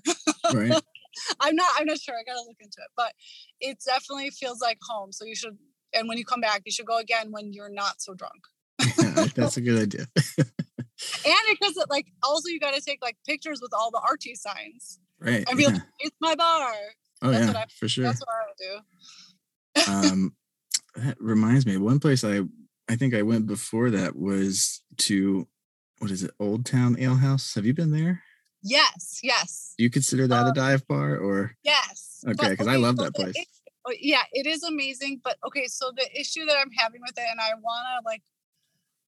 right. 0.53 0.81
I'm 1.39 1.55
not 1.55 1.69
I'm 1.77 1.85
not 1.85 1.99
sure. 1.99 2.15
I 2.15 2.23
gotta 2.23 2.41
look 2.47 2.57
into 2.59 2.77
it. 2.79 2.89
But 2.95 3.13
it 3.59 3.77
definitely 3.85 4.29
feels 4.31 4.61
like 4.61 4.77
home. 4.81 5.11
So 5.11 5.25
you 5.25 5.35
should 5.35 5.57
and 5.93 6.07
when 6.07 6.17
you 6.17 6.25
come 6.25 6.41
back, 6.41 6.63
you 6.65 6.71
should 6.71 6.85
go 6.85 6.97
again 6.97 7.31
when 7.31 7.53
you're 7.53 7.69
not 7.69 8.01
so 8.01 8.13
drunk. 8.13 8.43
Yeah, 9.15 9.27
that's 9.35 9.57
a 9.57 9.61
good 9.61 9.81
idea. 9.81 10.07
And 11.25 11.35
because 11.51 11.75
it, 11.75 11.89
like 11.89 12.05
also 12.23 12.47
you 12.47 12.59
gotta 12.59 12.79
take 12.79 12.99
like 13.01 13.17
pictures 13.27 13.59
with 13.61 13.73
all 13.73 13.91
the 13.91 14.01
rt 14.11 14.23
signs. 14.35 14.99
Right. 15.19 15.43
And 15.47 15.57
be 15.57 15.63
yeah. 15.63 15.69
like, 15.69 15.81
it's 15.99 16.15
my 16.21 16.35
bar. 16.35 16.73
Oh 17.21 17.29
that's 17.31 17.41
yeah, 17.41 17.47
what 17.47 17.57
I- 17.57 17.65
for 17.77 17.87
sure. 17.87 18.05
That's 18.05 18.21
what 18.21 18.29
I 18.29 19.85
would 19.85 20.05
do. 20.07 20.07
um 20.07 20.35
that 20.95 21.19
reminds 21.19 21.65
me 21.65 21.77
one 21.77 21.99
place 21.99 22.23
i 22.23 22.41
i 22.89 22.95
think 22.95 23.13
i 23.13 23.21
went 23.21 23.47
before 23.47 23.89
that 23.89 24.15
was 24.15 24.81
to 24.97 25.47
what 25.99 26.11
is 26.11 26.23
it 26.23 26.31
old 26.39 26.65
town 26.65 26.95
ale 26.99 27.15
house 27.15 27.55
have 27.55 27.65
you 27.65 27.73
been 27.73 27.91
there 27.91 28.21
Yes, 28.65 29.19
yes, 29.21 29.73
do 29.77 29.83
you 29.83 29.89
consider 29.89 30.25
that 30.27 30.45
Uh, 30.45 30.49
a 30.51 30.53
dive 30.53 30.87
bar 30.87 31.17
or 31.17 31.57
yes. 31.63 32.23
Okay, 32.25 32.35
But, 32.37 32.57
'cause 32.57 32.67
I 32.69 32.77
love 32.77 32.95
so 32.95 33.03
that 33.03 33.13
place. 33.13 33.35
is- 33.35 33.61
oh, 33.85 33.93
yeah, 33.99 34.23
it 34.31 34.47
is 34.47 34.63
amazing. 34.63 35.19
But 35.21 35.37
okay, 35.45 35.67
so 35.67 35.91
the 35.93 36.07
issue 36.17 36.45
that 36.45 36.55
I'm 36.57 36.71
having 36.71 37.01
with 37.01 37.17
it, 37.17 37.27
and 37.29 37.41
I 37.41 37.51
wanna 37.55 37.99
like 38.05 38.23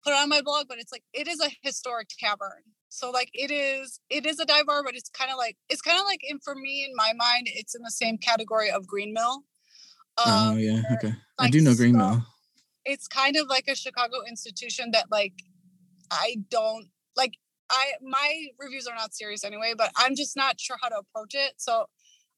put 0.04 0.12
it 0.12 0.18
on 0.18 0.28
my 0.28 0.42
blog, 0.42 0.68
but 0.68 0.78
it's 0.78 0.92
like 0.92 1.06
it 1.14 1.30
is 1.30 1.40
a 1.40 1.50
historic 1.62 2.10
tavern. 2.20 2.64
So 2.90 3.12
like 3.12 3.30
it 3.34 3.50
is 3.50 4.02
it 4.10 4.26
is 4.26 4.42
a 4.42 4.46
dive 4.46 4.66
bar, 4.66 4.84
but 4.84 4.94
it's 4.96 5.10
kind 5.10 5.32
of 5.32 5.38
like 5.38 5.56
it's 5.70 5.82
kind 5.82 5.98
of 5.98 6.06
like 6.06 6.20
in 6.30 6.40
for 6.40 6.54
me 6.54 6.84
in 6.84 6.94
my 6.96 7.14
mind, 7.14 7.48
it's 7.50 7.76
in 7.76 7.82
the 7.82 7.92
same 7.92 8.18
category 8.18 8.70
of 8.70 8.86
Green 8.86 9.14
Mill. 9.14 9.46
Oh 10.18 10.50
Um, 10.52 10.60
yeah 10.60 10.82
okay 10.94 11.14
i 11.40 11.50
do 11.50 11.62
know 11.62 11.76
green 11.76 12.00
so- 12.00 12.22
it's 12.86 13.08
kind 13.08 13.36
of 13.36 13.48
like 13.48 13.68
a 13.68 13.76
Chicago 13.76 14.18
institution 14.28 14.92
that 14.92 15.06
like 15.10 15.34
I 16.12 16.38
don't 16.52 16.88
like 17.18 17.34
I 17.72 17.94
my 18.02 18.46
reviews 18.60 18.86
are 18.86 18.96
not 18.96 19.16
serious 19.16 19.44
anyway, 19.44 19.74
but 19.76 19.92
I'm 19.98 20.16
just 20.16 20.38
not 20.38 20.60
sure 20.60 20.78
how 20.82 20.90
to 20.90 20.98
approach 20.98 21.34
it. 21.34 21.54
So 21.58 21.88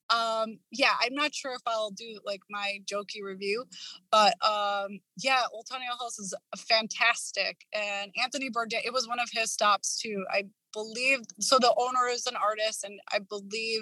um 0.10 0.58
yeah 0.72 0.94
i'm 1.02 1.14
not 1.14 1.36
sure 1.36 1.52
if 1.52 1.62
i'll 1.68 1.92
do 1.92 2.18
like 2.26 2.40
my 2.50 2.80
jokey 2.86 3.22
review 3.22 3.66
but 4.10 4.34
um 4.42 5.00
yeah 5.22 5.44
old 5.52 5.68
ale 5.70 5.98
house 6.00 6.18
is 6.18 6.34
fantastic 6.58 7.66
and 7.74 8.10
anthony 8.24 8.50
bourdain 8.50 8.80
it 8.86 8.94
was 8.94 9.06
one 9.06 9.20
of 9.20 9.28
his 9.34 9.52
stops 9.52 10.00
too 10.02 10.24
i 10.32 10.44
believe 10.72 11.20
so 11.42 11.58
the 11.60 11.74
owner 11.78 12.08
is 12.10 12.26
an 12.26 12.38
artist 12.38 12.86
and 12.86 13.02
i 13.12 13.20
believe 13.20 13.82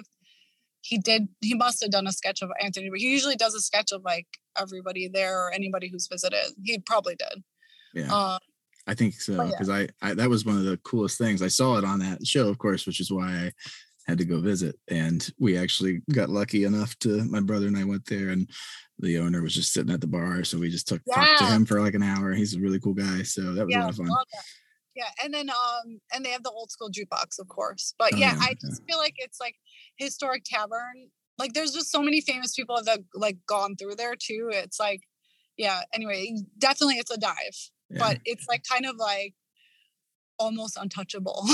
he 0.86 0.98
did 0.98 1.28
he 1.40 1.54
must 1.54 1.82
have 1.82 1.90
done 1.90 2.06
a 2.06 2.12
sketch 2.12 2.42
of 2.42 2.50
anthony 2.60 2.88
but 2.90 2.98
he 2.98 3.10
usually 3.10 3.36
does 3.36 3.54
a 3.54 3.60
sketch 3.60 3.92
of 3.92 4.02
like 4.04 4.26
everybody 4.60 5.08
there 5.08 5.38
or 5.40 5.52
anybody 5.52 5.88
who's 5.88 6.06
visited 6.06 6.52
he 6.64 6.78
probably 6.78 7.16
did 7.16 7.42
yeah 7.94 8.12
um, 8.12 8.38
I 8.86 8.94
think 8.94 9.14
so 9.14 9.48
because 9.48 9.68
yeah. 9.68 9.86
I, 10.00 10.10
I 10.10 10.14
that 10.14 10.30
was 10.30 10.44
one 10.44 10.56
of 10.56 10.64
the 10.64 10.76
coolest 10.84 11.18
things. 11.18 11.42
I 11.42 11.48
saw 11.48 11.76
it 11.76 11.84
on 11.84 11.98
that 11.98 12.24
show, 12.24 12.48
of 12.48 12.58
course, 12.58 12.86
which 12.86 13.00
is 13.00 13.10
why 13.10 13.26
I 13.26 13.52
had 14.06 14.18
to 14.18 14.24
go 14.24 14.40
visit. 14.40 14.76
And 14.88 15.28
we 15.38 15.58
actually 15.58 16.02
got 16.12 16.30
lucky 16.30 16.64
enough 16.64 16.96
to 17.00 17.24
my 17.24 17.40
brother 17.40 17.66
and 17.66 17.76
I 17.76 17.84
went 17.84 18.06
there 18.06 18.28
and 18.28 18.48
the 18.98 19.18
owner 19.18 19.42
was 19.42 19.54
just 19.54 19.72
sitting 19.72 19.92
at 19.92 20.00
the 20.00 20.06
bar. 20.06 20.44
So 20.44 20.58
we 20.58 20.70
just 20.70 20.86
took 20.86 21.02
yeah. 21.06 21.14
talked 21.16 21.38
to 21.40 21.46
him 21.46 21.66
for 21.66 21.80
like 21.80 21.94
an 21.94 22.02
hour. 22.02 22.32
He's 22.32 22.54
a 22.54 22.60
really 22.60 22.78
cool 22.78 22.94
guy. 22.94 23.22
So 23.22 23.54
that 23.54 23.66
was 23.66 23.74
yeah, 23.74 23.80
a 23.80 23.84
lot 23.84 23.90
of 23.90 23.96
fun. 23.96 24.08
Yeah. 24.96 25.10
And 25.22 25.32
then 25.32 25.50
um 25.50 26.00
and 26.12 26.24
they 26.24 26.30
have 26.30 26.42
the 26.42 26.50
old 26.50 26.70
school 26.70 26.90
jukebox, 26.90 27.38
of 27.38 27.48
course. 27.48 27.94
But 27.98 28.14
oh, 28.14 28.16
yeah, 28.16 28.34
yeah, 28.34 28.40
I 28.40 28.54
just 28.60 28.82
feel 28.88 28.98
like 28.98 29.14
it's 29.18 29.38
like 29.38 29.54
historic 29.96 30.42
tavern. 30.44 31.10
Like 31.38 31.52
there's 31.52 31.72
just 31.72 31.92
so 31.92 32.02
many 32.02 32.22
famous 32.22 32.54
people 32.54 32.80
that 32.82 33.00
like 33.14 33.36
gone 33.46 33.76
through 33.76 33.96
there 33.96 34.14
too. 34.16 34.48
It's 34.50 34.80
like, 34.80 35.02
yeah, 35.58 35.82
anyway, 35.92 36.34
definitely 36.58 36.96
it's 36.96 37.10
a 37.10 37.18
dive. 37.18 37.34
But 37.90 38.18
it's 38.24 38.46
like 38.48 38.62
kind 38.70 38.84
of 38.86 38.96
like 38.96 39.34
almost 40.38 40.76
untouchable. 40.76 41.46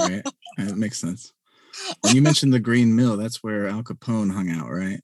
right. 0.00 0.22
It 0.58 0.78
makes 0.78 0.98
sense. 0.98 1.34
And 2.02 2.14
you 2.14 2.22
mentioned 2.22 2.54
the 2.54 2.60
Green 2.60 2.96
Mill. 2.96 3.18
That's 3.18 3.42
where 3.42 3.68
Al 3.68 3.82
Capone 3.82 4.32
hung 4.32 4.48
out, 4.48 4.70
right? 4.70 5.00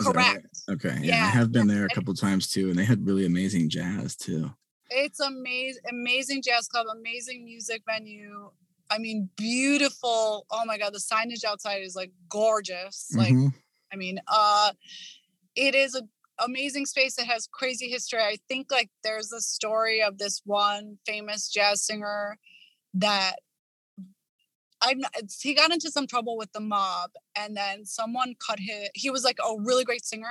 Is 0.00 0.06
Correct. 0.06 0.46
Right? 0.68 0.74
Okay. 0.74 0.98
Yeah, 1.02 1.16
yeah, 1.16 1.26
I 1.26 1.28
have 1.28 1.52
been 1.52 1.66
there 1.66 1.84
a 1.84 1.94
couple 1.94 2.14
times 2.14 2.48
too, 2.48 2.70
and 2.70 2.78
they 2.78 2.84
had 2.84 3.06
really 3.06 3.26
amazing 3.26 3.68
jazz 3.68 4.16
too. 4.16 4.50
It's 4.90 5.20
amazing, 5.20 5.82
amazing 5.88 6.42
jazz 6.42 6.66
club, 6.68 6.86
amazing 6.94 7.44
music 7.44 7.82
venue. 7.86 8.50
I 8.90 8.98
mean, 8.98 9.30
beautiful. 9.36 10.46
Oh 10.50 10.64
my 10.66 10.78
god, 10.78 10.92
the 10.92 10.98
signage 10.98 11.44
outside 11.44 11.82
is 11.82 11.94
like 11.94 12.10
gorgeous. 12.28 13.08
Like, 13.14 13.32
mm-hmm. 13.32 13.48
I 13.92 13.96
mean, 13.96 14.20
uh, 14.26 14.72
it 15.54 15.74
is 15.74 15.94
an 15.94 16.08
amazing 16.40 16.86
space. 16.86 17.18
It 17.18 17.26
has 17.26 17.48
crazy 17.52 17.88
history. 17.88 18.20
I 18.20 18.36
think 18.48 18.70
like 18.70 18.90
there's 19.04 19.32
a 19.32 19.40
story 19.40 20.02
of 20.02 20.18
this 20.18 20.42
one 20.44 20.98
famous 21.06 21.48
jazz 21.48 21.86
singer 21.86 22.36
that 22.94 23.36
I'm 24.82 25.00
he 25.40 25.54
got 25.54 25.72
into 25.72 25.90
some 25.90 26.06
trouble 26.06 26.36
with 26.36 26.52
the 26.52 26.60
mob 26.60 27.10
and 27.36 27.56
then 27.56 27.84
someone 27.84 28.34
cut 28.44 28.58
his 28.58 28.88
he 28.94 29.10
was 29.10 29.24
like 29.24 29.38
a 29.38 29.60
really 29.60 29.84
great 29.84 30.04
singer 30.04 30.26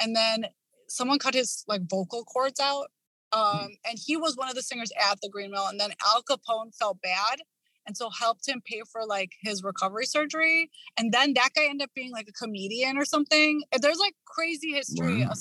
and 0.00 0.14
then 0.14 0.46
someone 0.88 1.18
cut 1.18 1.34
his 1.34 1.64
like 1.66 1.82
vocal 1.88 2.24
cords 2.24 2.60
out. 2.60 2.88
Um 3.32 3.68
and 3.86 3.98
he 4.04 4.16
was 4.16 4.36
one 4.36 4.48
of 4.48 4.54
the 4.54 4.62
singers 4.62 4.92
at 5.10 5.20
the 5.20 5.28
Green 5.28 5.50
Mill 5.50 5.66
and 5.66 5.78
then 5.78 5.90
Al 6.06 6.22
Capone 6.22 6.74
felt 6.74 7.00
bad 7.02 7.40
and 7.86 7.96
so 7.96 8.10
helped 8.10 8.46
him 8.48 8.62
pay 8.64 8.82
for 8.90 9.06
like 9.06 9.32
his 9.42 9.62
recovery 9.62 10.06
surgery 10.06 10.70
and 10.98 11.12
then 11.12 11.34
that 11.34 11.50
guy 11.54 11.64
ended 11.64 11.84
up 11.84 11.90
being 11.94 12.12
like 12.12 12.28
a 12.28 12.32
comedian 12.32 12.96
or 12.98 13.04
something 13.04 13.62
there's 13.80 13.98
like 13.98 14.14
crazy 14.26 14.72
history 14.72 15.24
wow. 15.24 15.32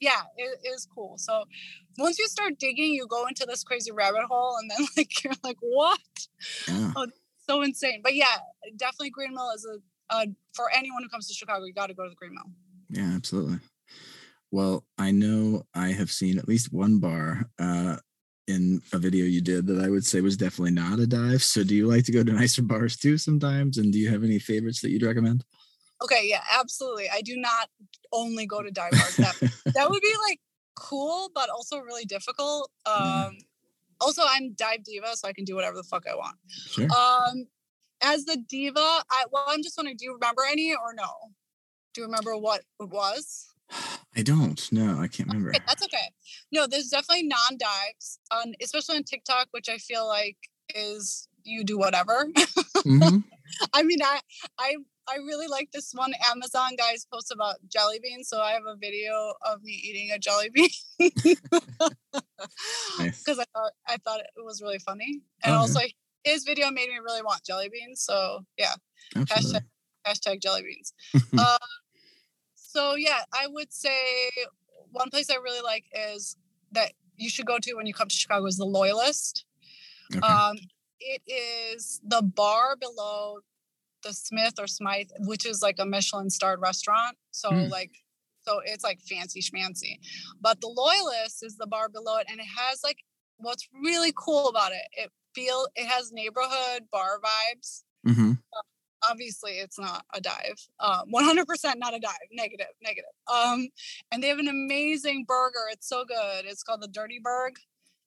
yeah 0.00 0.22
it 0.36 0.58
is 0.64 0.86
cool 0.94 1.14
so 1.18 1.44
once 1.98 2.18
you 2.18 2.28
start 2.28 2.58
digging 2.58 2.92
you 2.92 3.06
go 3.08 3.26
into 3.26 3.44
this 3.46 3.62
crazy 3.64 3.90
rabbit 3.90 4.22
hole 4.28 4.56
and 4.60 4.70
then 4.70 4.86
like 4.96 5.24
you're 5.24 5.34
like 5.42 5.58
what 5.60 5.98
yeah. 6.68 6.92
oh, 6.96 7.06
so 7.50 7.62
insane. 7.62 8.00
But 8.02 8.14
yeah, 8.14 8.36
definitely 8.76 9.10
Green 9.10 9.34
Mill 9.34 9.50
is 9.54 9.66
a, 9.66 10.14
a 10.14 10.26
for 10.54 10.70
anyone 10.72 11.02
who 11.02 11.08
comes 11.08 11.26
to 11.28 11.34
Chicago, 11.34 11.64
you 11.64 11.72
got 11.72 11.88
to 11.88 11.94
go 11.94 12.04
to 12.04 12.10
the 12.10 12.14
Green 12.14 12.34
Mill. 12.34 12.50
Yeah, 12.90 13.16
absolutely. 13.16 13.58
Well, 14.52 14.84
I 14.98 15.10
know 15.12 15.62
I 15.74 15.88
have 15.88 16.10
seen 16.10 16.38
at 16.38 16.48
least 16.48 16.72
one 16.72 16.98
bar 16.98 17.48
uh, 17.58 17.96
in 18.48 18.82
a 18.92 18.98
video 18.98 19.24
you 19.24 19.40
did 19.40 19.66
that 19.68 19.80
I 19.80 19.88
would 19.88 20.04
say 20.04 20.20
was 20.20 20.36
definitely 20.36 20.72
not 20.72 20.98
a 20.98 21.06
dive. 21.06 21.42
So, 21.42 21.62
do 21.62 21.74
you 21.74 21.86
like 21.86 22.04
to 22.06 22.12
go 22.12 22.24
to 22.24 22.32
nicer 22.40 22.62
bars 22.62 22.96
too 22.96 23.16
sometimes? 23.16 23.78
And 23.78 23.92
do 23.92 23.98
you 23.98 24.10
have 24.10 24.24
any 24.24 24.38
favorites 24.38 24.80
that 24.80 24.90
you'd 24.90 25.02
recommend? 25.02 25.44
Okay, 26.02 26.22
yeah, 26.24 26.42
absolutely. 26.58 27.08
I 27.12 27.20
do 27.20 27.36
not 27.36 27.68
only 28.12 28.46
go 28.46 28.62
to 28.62 28.70
dive 28.70 28.92
bars. 28.92 29.16
That, 29.16 29.36
that 29.74 29.90
would 29.90 30.02
be 30.02 30.14
like 30.28 30.40
cool, 30.74 31.30
but 31.34 31.48
also 31.50 31.78
really 31.78 32.04
difficult. 32.04 32.70
Um, 32.86 33.36
also, 34.00 34.22
I'm 34.26 34.54
dive 34.54 34.82
diva, 34.82 35.14
so 35.14 35.28
I 35.28 35.32
can 35.32 35.44
do 35.44 35.54
whatever 35.54 35.76
the 35.76 35.84
fuck 35.84 36.06
I 36.10 36.16
want. 36.16 36.36
Sure. 36.48 36.88
Um, 36.90 37.46
as 38.02 38.24
the 38.24 38.38
diva, 38.48 38.80
I 38.80 39.24
well, 39.30 39.44
I'm 39.46 39.62
just 39.62 39.76
wondering, 39.76 39.96
do 39.96 40.06
you 40.06 40.14
remember 40.14 40.42
any 40.50 40.72
or 40.72 40.94
no? 40.94 41.10
Do 41.94 42.00
you 42.00 42.06
remember 42.06 42.36
what 42.36 42.62
it 42.80 42.88
was? 42.88 43.46
I 44.16 44.22
don't. 44.22 44.60
No, 44.72 44.98
I 45.00 45.08
can't 45.08 45.28
remember. 45.28 45.50
Okay, 45.50 45.64
that's 45.66 45.84
okay. 45.84 46.12
No, 46.52 46.66
there's 46.66 46.88
definitely 46.88 47.28
non-dives 47.28 48.18
on, 48.32 48.54
especially 48.62 48.96
on 48.96 49.04
TikTok, 49.04 49.48
which 49.52 49.68
I 49.68 49.78
feel 49.78 50.06
like 50.06 50.36
is 50.74 51.28
you 51.44 51.64
do 51.64 51.78
whatever. 51.78 52.26
Mm-hmm. 52.76 53.18
I 53.72 53.82
mean, 53.82 54.02
I 54.02 54.20
I 54.58 54.76
I 55.08 55.16
really 55.16 55.46
like 55.46 55.70
this 55.72 55.92
one 55.94 56.12
Amazon 56.24 56.70
guy's 56.76 57.06
post 57.12 57.32
about 57.32 57.56
jelly 57.68 58.00
beans. 58.02 58.28
So 58.28 58.40
I 58.40 58.52
have 58.52 58.62
a 58.66 58.76
video 58.76 59.34
of 59.46 59.62
me 59.62 59.72
eating 59.72 60.10
a 60.12 60.18
jelly 60.18 60.50
bean 60.54 60.68
because 60.98 61.40
nice. 62.98 63.28
I 63.28 63.44
thought 63.54 63.72
I 63.88 63.96
thought 63.98 64.20
it 64.20 64.44
was 64.44 64.62
really 64.62 64.78
funny, 64.78 65.22
and 65.44 65.54
oh, 65.54 65.58
also 65.58 65.80
his 66.24 66.44
video 66.44 66.70
made 66.70 66.88
me 66.88 66.98
really 67.02 67.22
want 67.22 67.44
jelly 67.44 67.68
beans. 67.72 68.02
So 68.02 68.44
yeah, 68.58 68.74
hashtag, 69.16 69.62
hashtag 70.06 70.40
jelly 70.40 70.62
beans. 70.62 70.92
uh, 71.38 71.58
so 72.70 72.94
yeah, 72.94 73.22
I 73.32 73.48
would 73.48 73.72
say 73.72 74.30
one 74.92 75.10
place 75.10 75.28
I 75.28 75.36
really 75.36 75.60
like 75.60 75.84
is 75.92 76.36
that 76.70 76.92
you 77.16 77.28
should 77.28 77.46
go 77.46 77.58
to 77.58 77.74
when 77.74 77.86
you 77.86 77.94
come 77.94 78.06
to 78.06 78.14
Chicago 78.14 78.46
is 78.46 78.58
the 78.58 78.64
Loyalist. 78.64 79.44
Okay. 80.14 80.26
Um, 80.26 80.56
it 81.00 81.22
is 81.26 82.00
the 82.04 82.22
bar 82.22 82.76
below 82.76 83.38
the 84.04 84.12
Smith 84.12 84.54
or 84.58 84.68
Smyth, 84.68 85.10
which 85.20 85.46
is 85.46 85.62
like 85.62 85.76
a 85.80 85.84
Michelin 85.84 86.30
starred 86.30 86.60
restaurant. 86.60 87.16
So 87.32 87.50
mm. 87.50 87.68
like 87.70 87.90
so 88.42 88.60
it's 88.64 88.84
like 88.84 89.00
fancy 89.00 89.40
schmancy. 89.40 89.98
But 90.40 90.60
the 90.60 90.68
Loyalist 90.68 91.42
is 91.42 91.56
the 91.56 91.66
bar 91.66 91.88
below 91.88 92.18
it, 92.18 92.26
and 92.30 92.38
it 92.38 92.46
has 92.56 92.84
like 92.84 92.98
what's 93.38 93.68
really 93.82 94.12
cool 94.16 94.48
about 94.48 94.70
it. 94.70 94.82
It 94.92 95.10
feel 95.34 95.66
it 95.74 95.86
has 95.86 96.12
neighborhood 96.12 96.84
bar 96.92 97.18
vibes. 97.20 97.82
Mm-hmm. 98.06 98.32
Obviously, 99.08 99.52
it's 99.52 99.78
not 99.78 100.04
a 100.12 100.20
dive. 100.20 100.68
Um, 100.78 101.04
100% 101.14 101.44
not 101.76 101.94
a 101.94 101.98
dive. 101.98 102.12
Negative, 102.32 102.66
negative. 102.82 103.10
Um, 103.32 103.68
and 104.10 104.22
they 104.22 104.28
have 104.28 104.38
an 104.38 104.48
amazing 104.48 105.24
burger. 105.26 105.68
It's 105.70 105.88
so 105.88 106.04
good. 106.04 106.44
It's 106.44 106.62
called 106.62 106.82
the 106.82 106.88
Dirty 106.88 107.20
Burg, 107.22 107.54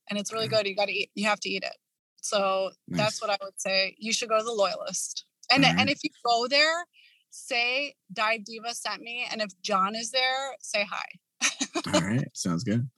and 0.09 0.19
it's 0.19 0.31
really 0.31 0.47
good. 0.47 0.67
You 0.67 0.75
got 0.75 0.87
to 0.87 0.93
eat. 0.93 1.11
You 1.15 1.27
have 1.27 1.39
to 1.41 1.49
eat 1.49 1.63
it. 1.63 1.75
So 2.21 2.71
nice. 2.87 2.99
that's 2.99 3.21
what 3.21 3.31
I 3.31 3.37
would 3.43 3.59
say. 3.59 3.95
You 3.97 4.13
should 4.13 4.29
go 4.29 4.37
to 4.37 4.43
the 4.43 4.51
Loyalist. 4.51 5.25
And 5.51 5.63
right. 5.63 5.75
and 5.77 5.89
if 5.89 5.99
you 6.03 6.09
go 6.25 6.47
there, 6.47 6.85
say 7.29 7.95
Dive 8.11 8.45
Diva 8.45 8.73
sent 8.73 9.01
me, 9.01 9.25
and 9.31 9.41
if 9.41 9.49
John 9.61 9.95
is 9.95 10.11
there, 10.11 10.55
say 10.59 10.87
hi. 10.89 11.05
All 11.93 12.01
right, 12.01 12.27
sounds 12.33 12.63
good. 12.63 12.89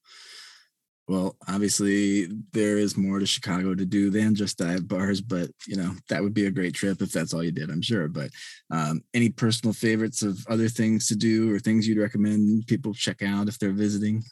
Well, 1.08 1.36
obviously 1.48 2.28
there 2.52 2.80
is 2.80 2.98
more 2.98 3.20
to 3.20 3.28
Chicago 3.28 3.76
to 3.76 3.86
do 3.86 4.10
than 4.10 4.34
just 4.34 4.58
dive 4.58 4.88
bars, 4.88 5.22
but 5.22 5.52
you 5.68 5.76
know 5.76 5.92
that 6.10 6.24
would 6.24 6.34
be 6.34 6.48
a 6.48 6.52
great 6.52 6.74
trip 6.74 7.02
if 7.02 7.12
that's 7.12 7.34
all 7.34 7.44
you 7.44 7.52
did. 7.52 7.70
I'm 7.70 7.82
sure. 7.82 8.08
But 8.08 8.32
um, 8.72 9.04
any 9.14 9.30
personal 9.30 9.74
favorites 9.74 10.24
of 10.24 10.46
other 10.50 10.68
things 10.68 11.08
to 11.10 11.16
do 11.16 11.54
or 11.54 11.60
things 11.60 11.88
you'd 11.88 12.00
recommend 12.00 12.66
people 12.66 12.94
check 12.94 13.22
out 13.22 13.48
if 13.48 13.60
they're 13.60 13.72
visiting? 13.72 14.24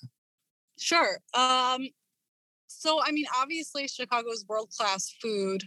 Sure. 0.79 1.19
Um, 1.35 1.87
so 2.67 3.01
I 3.03 3.11
mean, 3.11 3.25
obviously 3.39 3.87
Chicago's 3.87 4.45
world 4.49 4.71
class 4.75 5.13
food 5.21 5.63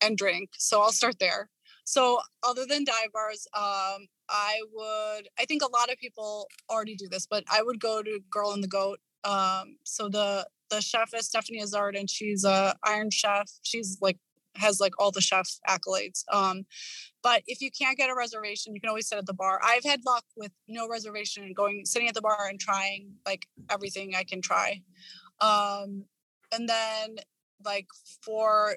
and 0.00 0.16
drink. 0.16 0.50
So 0.58 0.80
I'll 0.80 0.92
start 0.92 1.18
there. 1.18 1.48
So 1.84 2.20
other 2.42 2.64
than 2.66 2.84
dive 2.84 3.12
bars, 3.12 3.46
um, 3.54 4.06
I 4.28 4.60
would. 4.72 5.28
I 5.38 5.44
think 5.44 5.62
a 5.62 5.70
lot 5.70 5.90
of 5.90 5.98
people 5.98 6.46
already 6.70 6.94
do 6.94 7.08
this, 7.08 7.26
but 7.26 7.44
I 7.50 7.62
would 7.62 7.78
go 7.78 8.02
to 8.02 8.20
Girl 8.30 8.52
and 8.52 8.62
the 8.62 8.68
Goat. 8.68 9.00
Um, 9.24 9.76
so 9.84 10.08
the 10.08 10.46
the 10.70 10.80
chef 10.80 11.10
is 11.14 11.26
Stephanie 11.26 11.60
Izard, 11.60 11.96
and 11.96 12.08
she's 12.08 12.44
a 12.44 12.74
Iron 12.84 13.10
Chef. 13.10 13.50
She's 13.62 13.98
like 14.00 14.18
has 14.56 14.80
like 14.80 14.92
all 14.98 15.10
the 15.10 15.20
chef 15.20 15.48
accolades. 15.68 16.24
Um, 16.32 16.64
but 17.22 17.42
if 17.46 17.60
you 17.60 17.70
can't 17.70 17.96
get 17.96 18.08
a 18.08 18.14
reservation, 18.14 18.74
you 18.74 18.80
can 18.80 18.88
always 18.88 19.08
sit 19.08 19.18
at 19.18 19.26
the 19.26 19.34
bar. 19.34 19.60
I've 19.62 19.84
had 19.84 20.00
luck 20.06 20.24
with 20.36 20.52
no 20.68 20.88
reservation 20.88 21.42
and 21.42 21.56
going 21.56 21.84
sitting 21.84 22.08
at 22.08 22.14
the 22.14 22.20
bar 22.20 22.46
and 22.48 22.60
trying 22.60 23.14
like 23.26 23.46
everything 23.70 24.14
I 24.14 24.22
can 24.24 24.40
try. 24.40 24.80
Um, 25.40 26.04
and 26.52 26.68
then 26.68 27.16
like 27.64 27.88
for 28.22 28.76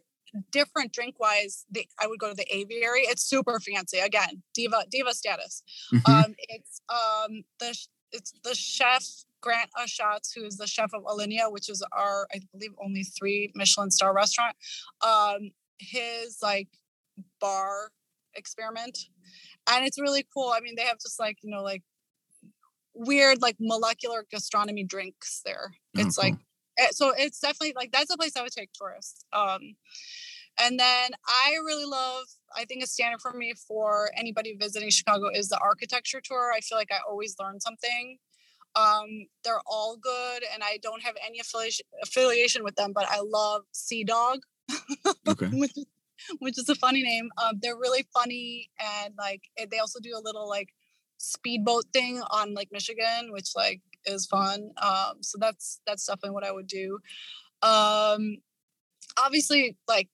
different 0.51 0.91
drink 0.91 1.19
wise 1.19 1.65
the, 1.71 1.88
i 2.01 2.07
would 2.07 2.19
go 2.19 2.27
to 2.27 2.36
the 2.36 2.55
aviary 2.55 3.01
it's 3.01 3.23
super 3.23 3.60
fancy 3.60 3.97
again 3.97 4.43
diva 4.53 4.83
diva 4.91 5.13
status 5.13 5.63
mm-hmm. 5.93 6.12
um 6.12 6.36
it's 6.49 6.81
um 6.89 7.43
the 7.60 7.77
it's 8.12 8.33
the 8.43 8.53
chef 8.53 9.05
grant 9.41 9.69
Achatz, 9.78 10.32
who 10.36 10.43
is 10.45 10.58
the 10.58 10.67
chef 10.67 10.91
of 10.93 11.04
Alinea, 11.04 11.52
which 11.52 11.69
is 11.69 11.84
our, 11.91 12.28
I 12.34 12.39
believe, 12.52 12.71
only 12.84 13.04
three 13.04 13.52
Michelin 13.56 13.91
star 13.91 14.13
restaurant. 14.13 14.56
Um, 15.06 15.52
his 15.80 16.39
like 16.41 16.69
bar 17.39 17.89
experiment 18.36 18.97
and 19.69 19.86
it's 19.86 20.00
really 20.00 20.26
cool 20.34 20.52
i 20.56 20.60
mean 20.60 20.76
they 20.76 20.84
have 20.84 21.00
just 21.00 21.19
like 21.19 21.38
you 21.41 21.50
know 21.50 21.63
like 21.63 21.82
weird 22.93 23.41
like 23.41 23.56
molecular 23.60 24.26
gastronomy 24.32 24.84
drinks 24.84 25.41
there 25.45 25.71
it's 25.95 26.17
like 26.17 26.34
cool. 26.34 26.41
eh, 26.80 26.89
so 26.91 27.13
it's 27.17 27.39
definitely 27.39 27.73
like 27.76 27.91
that's 27.91 28.12
a 28.13 28.17
place 28.17 28.36
i 28.36 28.41
would 28.41 28.52
take 28.52 28.71
tourists 28.73 29.23
um 29.34 29.76
and 30.60 30.80
then 30.80 31.12
i 31.28 31.56
really 31.65 31.86
love 31.86 32.26
i 32.56 32.65
think 32.65 32.84
a 32.84 32.88
standard 32.88 33.21
for 33.21 33.34
me 33.34 33.54
for 33.67 34.10
anybody 34.15 34.56
visiting 34.60 34.89
chicago 34.89 35.30
is 35.30 35.50
the 35.50 35.60
architecture 35.60 36.21
tour 36.23 36.52
i 36.56 36.60
feel 36.60 36.78
like 36.78 36.91
i 36.91 36.97
always 37.08 37.36
learn 37.39 37.60
something 37.60 38.17
um 38.78 39.08
they're 39.44 39.62
all 39.66 39.98
good 39.98 40.44
and 40.54 40.63
i 40.63 40.78
don't 40.84 41.02
have 41.02 41.16
any 41.26 41.40
affiliation 41.40 41.86
affiliation 42.04 42.63
with 42.63 42.76
them 42.76 42.92
but 42.94 43.06
i 43.10 43.20
love 43.20 43.63
sea 43.72 44.04
dog 44.04 44.40
Okay. 45.28 45.48
which 45.54 45.78
is 45.78 45.86
which 46.40 46.58
is 46.58 46.70
a 46.70 46.76
funny 46.76 47.04
name. 47.04 47.30
Um, 47.42 47.60
they're 47.62 47.78
really 47.78 48.06
funny 48.13 48.70
and 48.80 49.13
like 49.18 49.44
they 49.70 49.80
also 49.80 50.00
do 50.00 50.16
a 50.16 50.22
little 50.22 50.48
like 50.50 50.70
speedboat 51.18 51.86
thing 51.94 52.22
on 52.32 52.54
Lake 52.54 52.70
Michigan, 52.72 53.32
which 53.32 53.50
like 53.56 53.82
is 54.06 54.26
fun. 54.26 54.72
Um, 54.82 55.22
so 55.22 55.38
that's 55.40 55.80
that's 55.86 56.06
definitely 56.06 56.32
what 56.32 56.44
I 56.44 56.52
would 56.52 56.68
do. 56.68 57.00
Um, 57.62 58.38
obviously, 59.18 59.78
like 59.88 60.10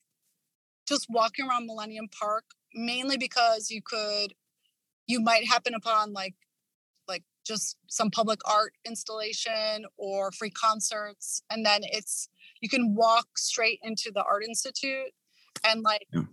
just 0.88 1.08
walking 1.10 1.47
around 1.47 1.65
Millennium 1.65 2.10
Park, 2.10 2.45
mainly 2.73 3.17
because 3.17 3.71
you 3.71 3.82
could 3.82 4.34
you 5.08 5.19
might 5.19 5.47
happen 5.47 5.73
upon 5.73 6.13
like 6.13 6.36
just 7.43 7.77
some 7.88 8.10
public 8.10 8.39
art 8.49 8.73
installation 8.86 9.86
or 9.97 10.32
free 10.32 10.49
concerts 10.49 11.43
and 11.49 11.65
then 11.65 11.82
it's 11.84 12.29
you 12.62 12.69
can 12.69 12.95
walk 12.95 13.38
straight 13.38 13.79
into 13.84 14.12
the 14.13 14.23
art 14.23 14.43
institute 14.43 15.12
and 15.65 15.82
like 15.84 16.08
Yeah. 16.13 16.23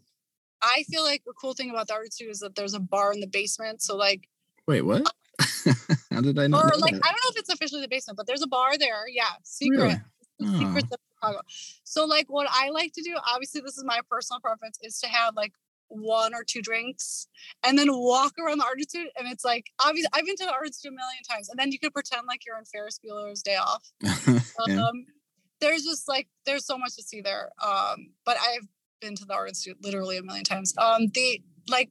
i 0.62 0.84
feel 0.88 1.02
like 1.02 1.22
the 1.24 1.32
cool 1.40 1.54
thing 1.54 1.70
about 1.70 1.88
the 1.88 1.94
art 1.94 2.06
institute 2.06 2.30
is 2.30 2.40
that 2.40 2.54
there's 2.54 2.74
a 2.74 2.80
bar 2.80 3.12
in 3.12 3.20
the 3.20 3.26
basement 3.26 3.82
so 3.82 3.96
like 3.96 4.28
Wait, 4.66 4.82
what? 4.82 5.02
Uh 5.02 5.10
How 6.12 6.20
did 6.20 6.38
I 6.38 6.46
not 6.46 6.64
or 6.64 6.68
know 6.70 6.76
like 6.78 6.92
that? 6.94 7.02
i 7.04 7.08
don't 7.10 7.20
know 7.24 7.30
if 7.30 7.36
it's 7.38 7.48
officially 7.52 7.80
the 7.82 7.88
basement 7.88 8.16
but 8.16 8.26
there's 8.26 8.42
a 8.42 8.46
bar 8.46 8.76
there 8.78 9.08
yeah 9.08 9.30
secret 9.42 9.98
Really? 10.40 10.58
secrets 10.58 10.88
Oh. 10.90 10.94
of 10.94 11.00
Chicago. 11.14 11.40
So 11.84 12.06
like 12.06 12.30
what 12.30 12.46
I 12.50 12.70
like 12.70 12.92
to 12.94 13.02
do, 13.02 13.14
obviously 13.30 13.60
this 13.60 13.76
is 13.76 13.84
my 13.84 14.00
personal 14.10 14.40
preference, 14.40 14.78
is 14.82 14.98
to 15.00 15.06
have 15.06 15.34
like 15.36 15.52
one 15.90 16.34
or 16.34 16.44
two 16.44 16.62
drinks 16.62 17.26
and 17.64 17.78
then 17.78 17.88
walk 17.90 18.34
around 18.38 18.58
the 18.58 18.64
art 18.64 18.78
institute. 18.78 19.10
And 19.18 19.28
it's 19.28 19.44
like 19.44 19.66
obviously 19.84 20.08
I've 20.12 20.24
been 20.24 20.36
to 20.36 20.44
the 20.44 20.52
art 20.52 20.66
institute 20.66 20.92
a 20.92 20.94
million 20.94 21.22
times. 21.28 21.48
And 21.48 21.58
then 21.58 21.72
you 21.72 21.78
could 21.78 21.92
pretend 21.92 22.22
like 22.26 22.46
you're 22.46 22.58
in 22.58 22.64
Ferris 22.64 22.98
Bueller's 23.04 23.42
day 23.42 23.56
off. 23.56 23.92
yeah. 24.02 24.38
Um 24.82 25.06
there's 25.60 25.82
just 25.82 26.08
like 26.08 26.28
there's 26.46 26.64
so 26.64 26.78
much 26.78 26.96
to 26.96 27.02
see 27.02 27.20
there. 27.20 27.50
Um, 27.62 28.12
but 28.24 28.38
I've 28.40 28.66
been 29.00 29.14
to 29.16 29.24
the 29.26 29.34
art 29.34 29.50
institute 29.50 29.76
literally 29.82 30.16
a 30.16 30.22
million 30.22 30.44
times. 30.44 30.72
Um 30.78 31.08
the 31.12 31.42
like 31.68 31.90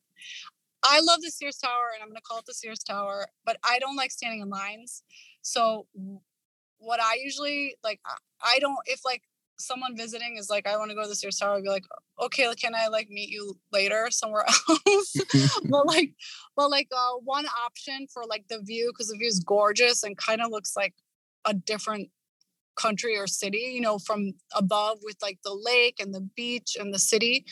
I 0.81 1.01
love 1.01 1.21
the 1.21 1.29
Sears 1.29 1.57
Tower 1.57 1.91
and 1.93 2.01
I'm 2.01 2.09
gonna 2.09 2.21
call 2.21 2.39
it 2.39 2.45
the 2.45 2.53
Sears 2.53 2.79
Tower, 2.79 3.27
but 3.45 3.57
I 3.63 3.79
don't 3.79 3.95
like 3.95 4.11
standing 4.11 4.41
in 4.41 4.49
lines. 4.49 5.03
So 5.41 5.87
what 6.79 7.01
I 7.01 7.17
usually 7.21 7.75
like 7.83 7.99
I 8.41 8.59
don't 8.59 8.77
if 8.85 9.03
like 9.03 9.23
someone 9.59 9.95
visiting 9.95 10.37
is 10.37 10.49
like 10.49 10.67
I 10.67 10.77
want 10.77 10.89
to 10.89 10.95
go 10.95 11.03
to 11.03 11.09
the 11.09 11.15
Sears 11.15 11.37
Tower, 11.37 11.57
I'd 11.57 11.63
be 11.63 11.69
like, 11.69 11.85
okay, 12.19 12.51
can 12.55 12.73
I 12.73 12.87
like 12.87 13.09
meet 13.09 13.29
you 13.29 13.57
later 13.71 14.07
somewhere 14.09 14.45
else? 14.69 15.15
but 15.69 15.85
like 15.85 16.13
but 16.55 16.69
like 16.69 16.87
uh 16.91 17.17
one 17.23 17.45
option 17.65 18.07
for 18.11 18.23
like 18.25 18.45
the 18.49 18.61
view 18.61 18.91
because 18.91 19.09
the 19.09 19.17
view 19.17 19.27
is 19.27 19.39
gorgeous 19.39 20.03
and 20.03 20.17
kind 20.17 20.41
of 20.41 20.49
looks 20.49 20.75
like 20.75 20.93
a 21.45 21.53
different 21.53 22.09
country 22.75 23.17
or 23.17 23.27
city 23.27 23.71
you 23.73 23.81
know 23.81 23.99
from 23.99 24.31
above 24.55 24.99
with 25.03 25.17
like 25.21 25.37
the 25.43 25.53
lake 25.53 25.97
and 25.99 26.13
the 26.13 26.21
beach 26.37 26.77
and 26.79 26.93
the 26.93 26.99
city 26.99 27.43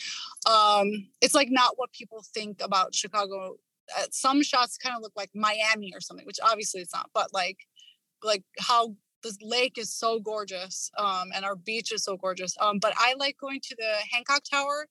um 0.48 1.06
it's 1.20 1.34
like 1.34 1.48
not 1.50 1.74
what 1.76 1.92
people 1.92 2.24
think 2.32 2.62
about 2.62 2.94
chicago 2.94 3.54
uh, 3.98 4.04
some 4.10 4.42
shots 4.42 4.78
kind 4.78 4.96
of 4.96 5.02
look 5.02 5.12
like 5.16 5.28
miami 5.34 5.92
or 5.94 6.00
something 6.00 6.24
which 6.24 6.38
obviously 6.42 6.80
it's 6.80 6.94
not 6.94 7.10
but 7.12 7.28
like 7.34 7.58
like 8.22 8.42
how 8.58 8.94
the 9.22 9.36
lake 9.42 9.76
is 9.78 9.92
so 9.92 10.20
gorgeous 10.20 10.90
um 10.98 11.28
and 11.34 11.44
our 11.44 11.56
beach 11.56 11.92
is 11.92 12.04
so 12.04 12.16
gorgeous 12.16 12.54
um 12.60 12.78
but 12.78 12.92
i 12.96 13.14
like 13.18 13.36
going 13.40 13.60
to 13.62 13.74
the 13.78 13.94
hancock 14.12 14.42
tower 14.50 14.86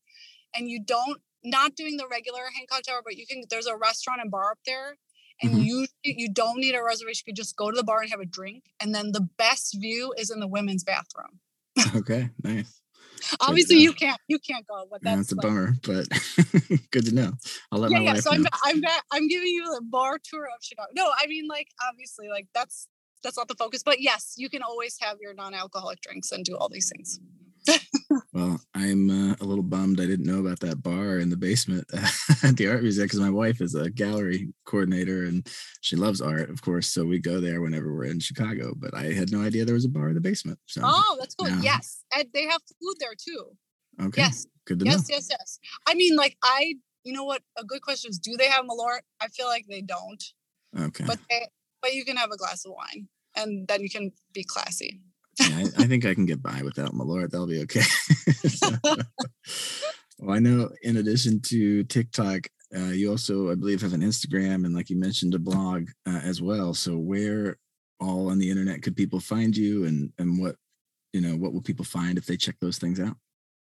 and 0.56 0.70
you 0.70 0.82
don't 0.84 1.22
not 1.44 1.76
doing 1.76 1.98
the 1.98 2.08
regular 2.10 2.42
hancock 2.56 2.82
tower 2.84 3.02
but 3.04 3.16
you 3.16 3.26
can 3.26 3.44
there's 3.50 3.68
a 3.68 3.76
restaurant 3.78 4.22
and 4.22 4.32
bar 4.32 4.52
up 4.52 4.60
there 4.66 4.98
and 5.42 5.52
Mhm. 5.52 5.64
you 5.66 5.88
you 6.04 6.30
don't 6.34 6.58
need 6.60 6.74
a 6.76 6.84
reservation 6.84 7.24
you 7.28 7.32
can 7.34 7.36
just 7.36 7.56
go 7.56 7.70
to 7.70 7.78
the 7.78 7.84
bar 7.84 8.02
and 8.02 8.10
have 8.10 8.20
a 8.20 8.26
drink 8.26 8.64
and 8.80 8.94
then 8.94 9.12
the 9.12 9.28
best 9.38 9.78
view 9.80 10.14
is 10.18 10.30
in 10.32 10.40
the 10.40 10.48
women's 10.48 10.84
bathroom 10.84 11.40
okay, 11.96 12.30
nice. 12.44 12.82
obviously 13.40 13.78
you 13.78 13.94
can't 13.94 14.20
you 14.28 14.40
can't 14.40 14.66
go 14.68 14.86
but 14.90 15.02
that's 15.04 15.18
that's 15.18 15.32
a 15.32 15.36
like, 15.36 15.42
bummer, 15.44 15.74
but 15.84 16.08
good 16.92 17.06
to 17.06 17.14
know. 17.16 17.32
I'll 17.72 17.80
let 17.80 17.92
yeah 17.92 17.98
my 18.00 18.04
yeah 18.04 18.14
wife 18.14 18.22
so 18.22 18.32
know. 18.32 18.38
i'm 18.38 18.46
i'm 18.64 18.82
back 18.82 19.04
i'm 19.12 19.28
giving 19.28 19.48
you 19.48 19.64
the 19.76 19.82
bar 19.84 20.20
tour 20.24 20.46
of 20.46 20.64
chicago 20.64 20.90
no 20.96 21.12
i 21.20 21.28
mean 21.28 21.48
like 21.48 21.68
obviously 21.88 22.30
like 22.30 22.48
that's 22.54 22.88
that's 23.28 23.38
not 23.38 23.50
the 23.50 23.56
focus 23.56 23.84
but 23.84 24.00
yes 24.00 24.36
you 24.38 24.50
can 24.50 24.62
always 24.62 24.98
have 25.02 25.18
your 25.20 25.34
non-alcoholic 25.34 26.00
drinks 26.00 26.32
and 26.32 26.46
do 26.46 26.56
all 26.56 26.70
these 26.70 26.90
things 26.96 27.20
Well, 28.34 28.62
I'm 28.74 29.10
uh, 29.10 29.36
a 29.42 29.44
little 29.44 29.64
bummed 29.64 30.00
I 30.00 30.06
didn't 30.06 30.26
know 30.26 30.40
about 30.40 30.60
that 30.62 30.82
bar 30.82 31.18
in 31.18 31.30
the 31.30 31.36
basement 31.36 31.86
at 32.44 32.56
the 32.56 32.68
art 32.68 32.82
museum 32.84 33.06
because 33.06 33.20
my 33.20 33.30
wife 33.30 33.62
is 33.62 33.76
a 33.76 33.90
gallery 33.90 34.54
coordinator 34.66 35.26
and 35.26 35.46
she 35.82 35.96
loves 35.96 36.22
art, 36.22 36.50
of 36.50 36.62
course. 36.62 36.88
So 36.88 37.04
we 37.04 37.20
go 37.20 37.42
there 37.42 37.62
whenever 37.62 37.94
we're 37.94 38.06
in 38.06 38.20
Chicago. 38.20 38.74
But 38.78 38.94
I 38.94 39.12
had 39.12 39.32
no 39.32 39.42
idea 39.42 39.66
there 39.66 39.74
was 39.74 39.86
a 39.86 39.90
bar 39.90 40.10
in 40.10 40.16
the 40.16 40.22
basement. 40.22 40.60
So 40.68 40.82
oh 40.84 41.18
that's 41.20 41.36
cool 41.36 41.50
yeah. 41.50 41.62
yes 41.62 42.04
and 42.16 42.28
they 42.34 42.44
have 42.46 42.62
food 42.80 42.96
there 43.00 43.16
too 43.18 43.58
okay, 44.02 44.22
yes 44.22 44.46
good 44.66 44.80
to 44.80 44.86
yes 44.86 45.08
yes 45.10 45.28
yes 45.30 45.60
i 45.88 45.94
mean 45.94 46.16
like 46.16 46.38
i 46.44 46.76
you 47.04 47.14
know 47.14 47.24
what 47.24 47.42
a 47.58 47.64
good 47.64 47.82
question 47.82 48.10
is 48.10 48.20
do 48.20 48.38
they 48.38 48.48
have 48.48 48.66
malort 48.66 49.00
i 49.20 49.28
feel 49.30 49.48
like 49.48 49.66
they 49.68 49.82
don't. 49.82 50.24
Okay, 50.80 51.06
but 51.08 51.18
they, 51.30 51.48
but 51.82 51.94
you 51.94 52.06
can 52.06 52.18
have 52.18 52.32
a 52.32 52.38
glass 52.38 52.66
of 52.66 52.74
wine 52.74 53.08
and 53.38 53.68
then 53.68 53.82
you 53.82 53.90
can 53.90 54.12
be 54.34 54.44
classy 54.44 55.00
yeah, 55.40 55.58
I, 55.58 55.84
I 55.84 55.88
think 55.88 56.06
I 56.06 56.14
can 56.14 56.26
get 56.26 56.42
by 56.42 56.62
without 56.64 56.94
Malort. 56.94 57.32
That'll 57.32 57.48
be 57.48 57.62
okay. 57.62 57.82
So- 57.82 58.72
well, 60.20 60.36
I 60.36 60.40
know 60.40 60.70
in 60.82 60.98
addition 60.98 61.42
to 61.42 61.84
TikTok, 61.84 62.48
uh, 62.76 62.90
you 62.92 63.10
also, 63.10 63.52
I 63.52 63.56
believe, 63.56 63.82
have 63.82 63.94
an 63.94 64.02
Instagram 64.02 64.66
and, 64.66 64.74
like 64.74 64.90
you 64.90 64.98
mentioned, 64.98 65.34
a 65.34 65.40
blog 65.40 65.90
uh, 66.06 66.20
as 66.24 66.42
well. 66.42 66.74
So, 66.74 66.98
where 66.98 67.58
all 68.00 68.30
on 68.30 68.40
the 68.40 68.50
internet 68.50 68.82
could 68.82 68.96
people 68.96 69.20
find 69.20 69.56
you, 69.56 69.86
and 69.86 70.12
and 70.18 70.40
what 70.40 70.56
you 71.14 71.22
know, 71.22 71.36
what 71.36 71.54
will 71.54 71.62
people 71.62 71.86
find 71.86 72.18
if 72.18 72.26
they 72.26 72.36
check 72.36 72.56
those 72.60 72.78
things 72.78 73.00
out? 73.00 73.16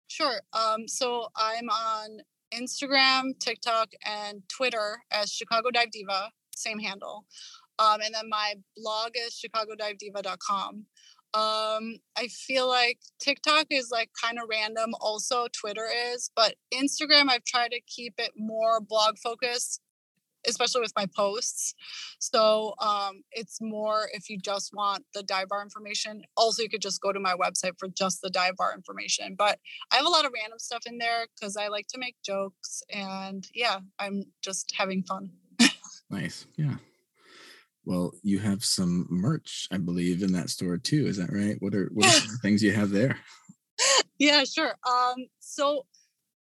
Sure. 0.06 0.40
Um, 0.52 0.86
so 0.86 1.28
I'm 1.34 1.68
on 1.68 2.20
Instagram, 2.54 3.38
TikTok, 3.40 3.90
and 4.06 4.42
Twitter 4.48 5.02
as 5.10 5.32
Chicago 5.32 5.70
Dive 5.72 5.90
Diva, 5.90 6.30
same 6.54 6.78
handle. 6.78 7.24
Um, 7.78 8.00
and 8.00 8.14
then 8.14 8.28
my 8.28 8.54
blog 8.76 9.12
is 9.16 9.40
chicagodivediva.com. 9.40 10.86
Um, 11.34 11.96
I 12.16 12.28
feel 12.28 12.68
like 12.68 13.00
TikTok 13.18 13.66
is 13.70 13.88
like 13.90 14.10
kind 14.22 14.38
of 14.38 14.48
random. 14.48 14.94
Also, 15.00 15.48
Twitter 15.52 15.88
is, 16.12 16.30
but 16.36 16.54
Instagram, 16.72 17.28
I've 17.28 17.44
tried 17.44 17.72
to 17.72 17.80
keep 17.88 18.14
it 18.18 18.30
more 18.36 18.80
blog 18.80 19.18
focused, 19.18 19.80
especially 20.46 20.82
with 20.82 20.92
my 20.94 21.06
posts. 21.06 21.74
So 22.20 22.74
um, 22.80 23.22
it's 23.32 23.58
more 23.60 24.08
if 24.12 24.30
you 24.30 24.38
just 24.38 24.70
want 24.74 25.06
the 25.12 25.24
dive 25.24 25.48
bar 25.48 25.60
information. 25.60 26.22
Also, 26.36 26.62
you 26.62 26.68
could 26.68 26.82
just 26.82 27.00
go 27.00 27.12
to 27.12 27.18
my 27.18 27.34
website 27.34 27.72
for 27.80 27.88
just 27.88 28.20
the 28.22 28.30
dive 28.30 28.54
bar 28.56 28.72
information. 28.72 29.34
But 29.36 29.58
I 29.90 29.96
have 29.96 30.06
a 30.06 30.10
lot 30.10 30.24
of 30.24 30.30
random 30.32 30.60
stuff 30.60 30.84
in 30.86 30.98
there 30.98 31.26
because 31.34 31.56
I 31.56 31.66
like 31.66 31.88
to 31.88 31.98
make 31.98 32.14
jokes 32.24 32.84
and 32.90 33.44
yeah, 33.52 33.80
I'm 33.98 34.26
just 34.40 34.72
having 34.76 35.02
fun. 35.02 35.30
Nice, 36.10 36.46
yeah. 36.56 36.76
Well, 37.84 38.12
you 38.22 38.38
have 38.38 38.64
some 38.64 39.06
merch, 39.10 39.68
I 39.70 39.78
believe, 39.78 40.22
in 40.22 40.32
that 40.32 40.50
store 40.50 40.78
too. 40.78 41.06
Is 41.06 41.18
that 41.18 41.32
right? 41.32 41.56
What 41.60 41.74
are 41.74 41.90
what 41.92 42.06
are 42.06 42.20
the 42.20 42.38
things 42.42 42.62
you 42.62 42.72
have 42.72 42.90
there? 42.90 43.18
Yeah, 44.18 44.44
sure. 44.44 44.74
Um, 44.88 45.26
so 45.40 45.84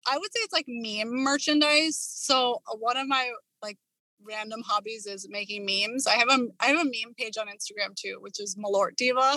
I 0.08 0.16
would 0.18 0.32
say 0.32 0.40
it's 0.40 0.52
like 0.52 0.66
meme 0.68 1.22
merchandise. 1.22 1.98
So 1.98 2.62
uh, 2.70 2.76
one 2.76 2.96
of 2.96 3.06
my 3.06 3.32
like 3.62 3.78
random 4.22 4.62
hobbies 4.64 5.06
is 5.06 5.28
making 5.28 5.66
memes. 5.66 6.06
I 6.06 6.14
have 6.14 6.28
a 6.28 6.46
I 6.60 6.66
have 6.66 6.80
a 6.80 6.84
meme 6.84 7.14
page 7.18 7.36
on 7.36 7.48
Instagram 7.48 7.94
too, 7.94 8.18
which 8.20 8.40
is 8.40 8.56
Malort 8.56 8.96
Diva. 8.96 9.36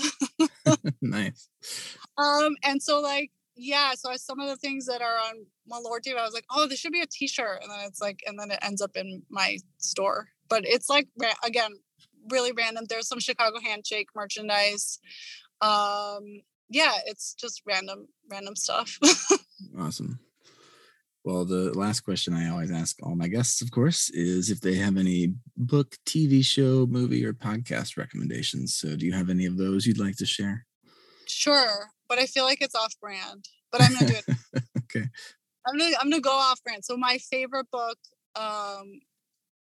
nice. 1.01 1.49
Um, 2.17 2.57
and 2.63 2.83
so 2.83 2.99
like 2.99 3.31
yeah, 3.55 3.93
so 3.93 4.13
some 4.15 4.41
of 4.41 4.49
the 4.49 4.57
things 4.57 4.85
that 4.87 5.01
are 5.01 5.17
on 5.17 5.45
Malort 5.71 6.01
Diva, 6.01 6.19
I 6.19 6.23
was 6.23 6.33
like, 6.33 6.45
oh, 6.49 6.67
this 6.67 6.79
should 6.79 6.91
be 6.91 7.01
a 7.01 7.07
T-shirt, 7.07 7.59
and 7.61 7.69
then 7.69 7.79
it's 7.85 8.01
like, 8.01 8.21
and 8.25 8.39
then 8.39 8.51
it 8.51 8.59
ends 8.61 8.81
up 8.81 8.95
in 8.95 9.21
my 9.29 9.57
store. 9.77 10.29
But 10.49 10.65
it's 10.65 10.89
like 10.89 11.07
again, 11.45 11.71
really 12.29 12.51
random. 12.51 12.85
There's 12.87 13.07
some 13.07 13.19
Chicago 13.19 13.59
Handshake 13.59 14.09
merchandise. 14.15 14.99
Um, 15.61 16.41
yeah, 16.69 16.93
it's 17.05 17.33
just 17.33 17.61
random, 17.65 18.07
random 18.29 18.55
stuff. 18.55 18.97
Awesome. 19.77 20.19
Well, 21.25 21.43
the 21.43 21.77
last 21.77 21.99
question 21.99 22.33
I 22.33 22.49
always 22.49 22.71
ask 22.71 22.95
all 23.03 23.15
my 23.15 23.27
guests, 23.27 23.61
of 23.61 23.71
course, 23.71 24.09
is 24.09 24.49
if 24.49 24.61
they 24.61 24.75
have 24.75 24.95
any 24.95 25.33
book, 25.57 25.97
TV 26.05 26.43
show, 26.43 26.87
movie, 26.89 27.25
or 27.25 27.33
podcast 27.33 27.97
recommendations. 27.97 28.77
So, 28.77 28.95
do 28.95 29.05
you 29.05 29.11
have 29.11 29.29
any 29.29 29.45
of 29.45 29.57
those 29.57 29.85
you'd 29.85 29.99
like 29.99 30.15
to 30.15 30.25
share? 30.25 30.65
sure, 31.29 31.91
but 32.07 32.17
I 32.17 32.25
feel 32.25 32.43
like 32.43 32.61
it's 32.61 32.75
off 32.75 32.93
brand. 32.99 33.45
But 33.71 33.81
I'm 33.81 33.93
gonna 33.93 34.07
do 34.07 34.15
it. 34.27 34.63
okay. 34.79 35.07
I'm 35.67 35.77
gonna 35.77 35.95
I'm 35.99 36.09
gonna 36.09 36.21
go 36.21 36.31
off 36.31 36.63
brand. 36.63 36.83
So 36.83 36.97
my 36.97 37.19
favorite 37.29 37.67
book, 37.71 37.97
um, 38.35 38.99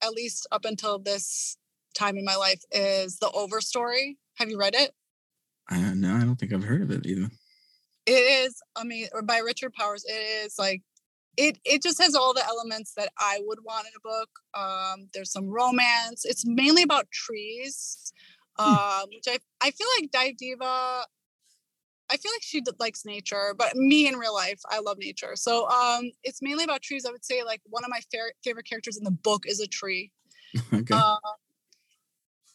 at 0.04 0.14
least 0.14 0.48
up 0.52 0.66
until 0.66 0.98
this 0.98 1.58
time 1.94 2.18
in 2.18 2.26
my 2.26 2.36
life, 2.36 2.62
is 2.72 3.18
The 3.20 3.28
Overstory. 3.30 4.18
Have 4.36 4.50
you 4.50 4.58
read 4.60 4.76
it? 4.76 4.92
Uh, 5.70 5.94
no, 5.96 6.16
I 6.16 6.22
don't 6.22 6.36
think 6.36 6.54
I've 6.54 6.64
heard 6.64 6.82
of 6.82 6.92
it 6.92 7.06
either. 7.06 7.30
It 8.06 8.12
is 8.12 8.62
I 8.76 8.84
mean, 8.84 9.08
or 9.14 9.22
by 9.22 9.38
Richard 9.38 9.74
Powers. 9.74 10.04
It 10.06 10.12
is 10.46 10.56
like 10.60 10.82
it 11.38 11.58
it 11.64 11.82
just 11.82 12.02
has 12.02 12.16
all 12.16 12.34
the 12.34 12.46
elements 12.46 12.94
that 12.98 13.10
I 13.18 13.40
would 13.46 13.60
want 13.64 13.88
in 13.88 13.94
a 13.96 14.02
book. 14.02 14.30
Um, 14.54 15.10
there's 15.14 15.32
some 15.32 15.48
romance. 15.48 16.26
It's 16.26 16.46
mainly 16.46 16.84
about 16.84 17.10
trees, 17.12 18.12
Hmm. 18.60 18.66
um, 18.74 19.06
which 19.10 19.26
I 19.28 19.40
I 19.62 19.72
feel 19.72 19.88
like 20.00 20.12
Dive 20.12 20.38
Diva. 20.38 21.06
I 22.12 22.18
feel 22.18 22.32
like 22.34 22.44
she 22.44 22.60
d- 22.62 22.72
likes 22.80 23.06
nature, 23.06 23.56
but 23.58 23.76
me 23.76 24.08
in 24.08 24.18
real 24.18 24.34
life, 24.36 24.60
I 24.70 24.80
love 24.80 24.98
nature. 25.00 25.32
So 25.36 25.68
um, 25.70 26.12
it's 26.24 26.42
mainly 26.42 26.64
about 26.66 26.82
trees. 26.82 27.06
I 27.06 27.12
would 27.12 27.26
say 27.26 27.44
like 27.44 27.62
one 27.70 27.84
of 27.84 27.90
my 27.90 28.02
fa- 28.12 28.34
favorite 28.44 28.68
characters 28.68 28.98
in 28.98 29.04
the 29.04 29.12
book 29.12 29.44
is 29.48 29.60
a 29.62 29.66
tree. 29.68 30.12
okay. 30.74 30.94
Uh, 30.94 31.16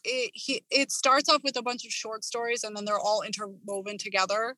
it 0.03 0.31
he 0.33 0.63
it 0.69 0.91
starts 0.91 1.29
off 1.29 1.41
with 1.43 1.57
a 1.57 1.61
bunch 1.61 1.85
of 1.85 1.91
short 1.91 2.23
stories 2.23 2.63
and 2.63 2.75
then 2.75 2.85
they're 2.85 2.99
all 2.99 3.21
interwoven 3.21 3.97
together. 3.97 4.55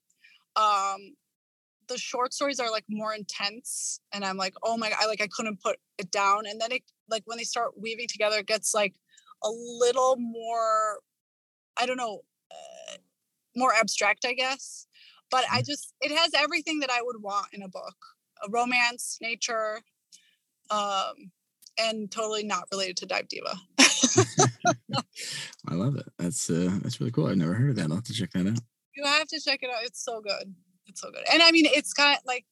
Um, 0.56 1.15
the 1.88 1.97
short 1.97 2.34
stories 2.34 2.60
are 2.60 2.71
like 2.71 2.86
more 2.89 3.13
intense, 3.13 3.99
and 4.13 4.23
I'm 4.23 4.38
like, 4.38 4.54
oh 4.63 4.77
my 4.77 4.89
god, 4.89 4.99
I 5.01 5.08
like 5.08 5.21
I 5.21 5.27
couldn't 5.27 5.62
put 5.62 5.77
it 5.97 6.12
down. 6.12 6.45
And 6.47 6.60
then 6.60 6.71
it 6.71 6.84
like 7.10 7.23
when 7.25 7.38
they 7.38 7.43
start 7.43 7.80
weaving 7.80 8.08
together, 8.08 8.39
it 8.39 8.47
gets 8.47 8.73
like 8.73 8.95
a 9.43 9.49
little 9.49 10.15
more, 10.17 10.99
I 11.77 11.86
don't 11.86 11.97
know, 11.97 12.21
uh, 12.51 12.97
more 13.56 13.73
abstract, 13.73 14.25
I 14.25 14.34
guess. 14.34 14.88
But 15.30 15.45
I 15.51 15.62
just 15.62 15.93
it 16.01 16.15
has 16.15 16.32
everything 16.36 16.80
that 16.80 16.91
I 16.91 17.01
would 17.01 17.21
want 17.21 17.47
in 17.54 17.62
a 17.62 17.69
book: 17.69 17.95
a 18.45 18.49
romance, 18.49 19.17
nature, 19.21 19.82
um, 20.69 21.32
and 21.80 22.12
totally 22.12 22.43
not 22.43 22.67
related 22.71 22.97
to 22.97 23.06
Dive 23.06 23.27
Diva. 23.27 23.56
That's 26.32 26.50
uh 26.50 26.80
that's 26.82 27.02
really 27.02 27.12
cool. 27.12 27.28
I've 27.28 27.36
never 27.36 27.54
heard 27.54 27.72
of 27.72 27.76
that. 27.76 27.89
I'll 27.89 27.96
have 27.96 28.06
to 28.06 28.13
check 28.13 28.32
that 28.32 28.48
out. 28.48 28.60
You 28.96 29.04
have 29.04 29.28
to 29.28 29.41
check 29.41 29.60
it 29.63 29.70
out. 29.70 29.84
It's 29.84 30.02
so 30.02 30.22
good. 30.22 30.56
It's 30.88 31.02
so 31.02 31.12
good. 31.12 31.26
And 31.32 31.44
I 31.44 31.52
mean, 31.52 31.65
it's 31.65 31.91
kind 31.91 32.15
of 32.15 32.24
like 32.26 32.46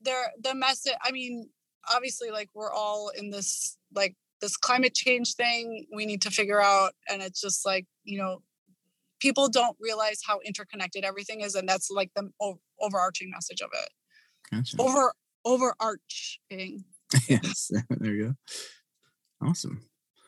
they're 0.00 0.32
the 0.42 0.52
message. 0.52 0.94
I 1.00 1.12
mean, 1.12 1.48
obviously, 1.94 2.32
like 2.32 2.48
we're 2.54 2.72
all 2.72 3.10
in 3.16 3.30
this 3.30 3.78
like 3.94 4.16
this 4.40 4.56
climate 4.56 4.94
change 4.94 5.34
thing. 5.36 5.86
We 5.94 6.06
need 6.06 6.22
to 6.22 6.30
figure 6.32 6.60
out, 6.60 6.94
and 7.08 7.22
it's 7.22 7.40
just 7.40 7.64
like 7.64 7.86
you 8.02 8.18
know, 8.18 8.42
people 9.20 9.48
don't 9.48 9.76
realize 9.78 10.22
how 10.26 10.40
interconnected 10.44 11.04
everything 11.04 11.42
is, 11.42 11.54
and 11.54 11.68
that's 11.68 11.88
like 11.88 12.10
the 12.16 12.30
o- 12.42 12.58
overarching 12.80 13.30
message 13.30 13.60
of 13.60 13.70
it. 13.72 13.90
Gotcha. 14.50 14.76
Over 14.80 15.12
overarching. 15.44 16.84
yes. 17.28 17.70
There 17.90 18.12
you 18.12 18.24
go. 19.40 19.46
Awesome. 19.48 19.82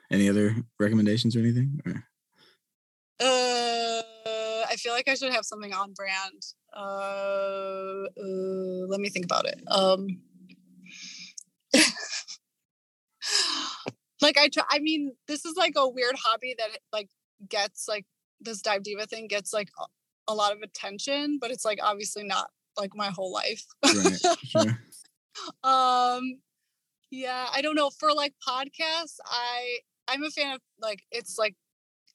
Any 0.08 0.28
other 0.28 0.54
recommendations 0.78 1.34
or 1.34 1.40
anything? 1.40 1.80
Or- 1.84 2.04
Uh, 3.22 4.02
I 4.68 4.76
feel 4.76 4.92
like 4.92 5.08
I 5.08 5.14
should 5.14 5.32
have 5.32 5.44
something 5.44 5.72
on 5.72 5.92
brand. 5.92 6.42
Uh, 6.74 8.06
uh 8.18 8.86
let 8.88 9.00
me 9.00 9.08
think 9.08 9.24
about 9.24 9.46
it. 9.46 9.60
Um, 9.70 10.20
like 14.20 14.36
I 14.38 14.48
try. 14.48 14.64
I 14.70 14.78
mean, 14.80 15.12
this 15.28 15.44
is 15.44 15.56
like 15.56 15.74
a 15.76 15.88
weird 15.88 16.16
hobby 16.24 16.54
that 16.58 16.70
like 16.92 17.08
gets 17.48 17.86
like 17.88 18.06
this 18.40 18.60
dive 18.60 18.82
diva 18.82 19.06
thing 19.06 19.28
gets 19.28 19.52
like 19.52 19.68
a, 19.78 19.84
a 20.32 20.34
lot 20.34 20.52
of 20.52 20.62
attention, 20.62 21.38
but 21.40 21.50
it's 21.50 21.64
like 21.64 21.78
obviously 21.82 22.24
not 22.24 22.50
like 22.78 22.90
my 22.94 23.08
whole 23.08 23.32
life. 23.32 23.64
right. 23.84 24.18
Sure. 24.44 24.78
um 25.64 26.38
yeah 27.10 27.46
i 27.52 27.62
don't 27.62 27.74
know 27.74 27.90
for 27.90 28.12
like 28.12 28.34
podcasts 28.46 29.16
i 29.26 29.78
i'm 30.08 30.22
a 30.22 30.30
fan 30.30 30.54
of 30.54 30.60
like 30.80 31.00
it's 31.10 31.38
like 31.38 31.54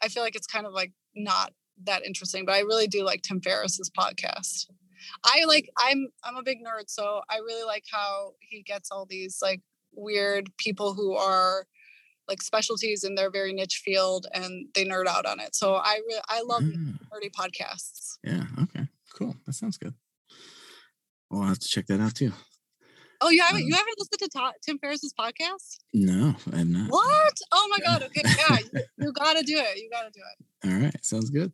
i 0.01 0.07
feel 0.07 0.23
like 0.23 0.35
it's 0.35 0.47
kind 0.47 0.65
of 0.65 0.73
like 0.73 0.91
not 1.15 1.53
that 1.83 2.05
interesting 2.05 2.45
but 2.45 2.55
i 2.55 2.59
really 2.59 2.87
do 2.87 3.03
like 3.03 3.21
tim 3.21 3.39
ferriss's 3.41 3.89
podcast 3.89 4.65
i 5.23 5.43
like 5.45 5.69
i'm 5.77 6.07
i'm 6.23 6.35
a 6.37 6.43
big 6.43 6.59
nerd 6.59 6.83
so 6.87 7.21
i 7.29 7.37
really 7.37 7.65
like 7.65 7.83
how 7.91 8.31
he 8.39 8.61
gets 8.63 8.91
all 8.91 9.05
these 9.05 9.39
like 9.41 9.61
weird 9.93 10.49
people 10.57 10.93
who 10.93 11.13
are 11.15 11.65
like 12.27 12.41
specialties 12.41 13.03
in 13.03 13.15
their 13.15 13.31
very 13.31 13.53
niche 13.53 13.81
field 13.85 14.27
and 14.33 14.67
they 14.73 14.83
nerd 14.85 15.07
out 15.07 15.25
on 15.25 15.39
it 15.39 15.55
so 15.55 15.75
i 15.75 15.99
really 16.07 16.21
i 16.29 16.41
love 16.41 16.63
Ah, 16.63 17.15
nerdy 17.15 17.31
podcasts 17.31 18.17
yeah. 18.23 18.43
Okay. 18.63 18.87
Cool. 19.13 19.35
That 19.45 19.53
sounds 19.53 19.77
good. 19.77 19.93
Well, 21.29 21.41
I'll 21.41 21.47
have 21.49 21.59
to 21.59 21.67
check 21.67 21.85
that 21.87 22.01
out 22.01 22.15
too. 22.15 22.33
Oh 23.21 23.29
you 23.29 23.41
haven't 23.41 23.63
Um, 23.63 23.67
you 23.67 23.73
haven't 23.75 23.95
listened 23.97 24.19
to 24.19 24.29
Ta- 24.29 24.53
tim 24.63 24.77
ferriss's 24.79 25.13
podcast 25.19 25.77
No, 25.93 26.35
I 26.53 26.57
have 26.57 26.67
not. 26.67 26.89
What? 26.89 27.37
Oh 27.51 27.67
my 27.69 27.79
god. 27.79 28.03
Okay, 28.03 28.21
yeah, 28.25 28.57
you, 28.73 28.81
you 29.05 29.11
gotta 29.13 29.43
do 29.43 29.57
it. 29.57 29.77
You 29.77 29.89
gotta 29.91 30.11
do 30.11 30.21
it. 30.21 30.67
All 30.69 30.79
right. 30.79 31.05
Sounds 31.05 31.29
good. 31.29 31.51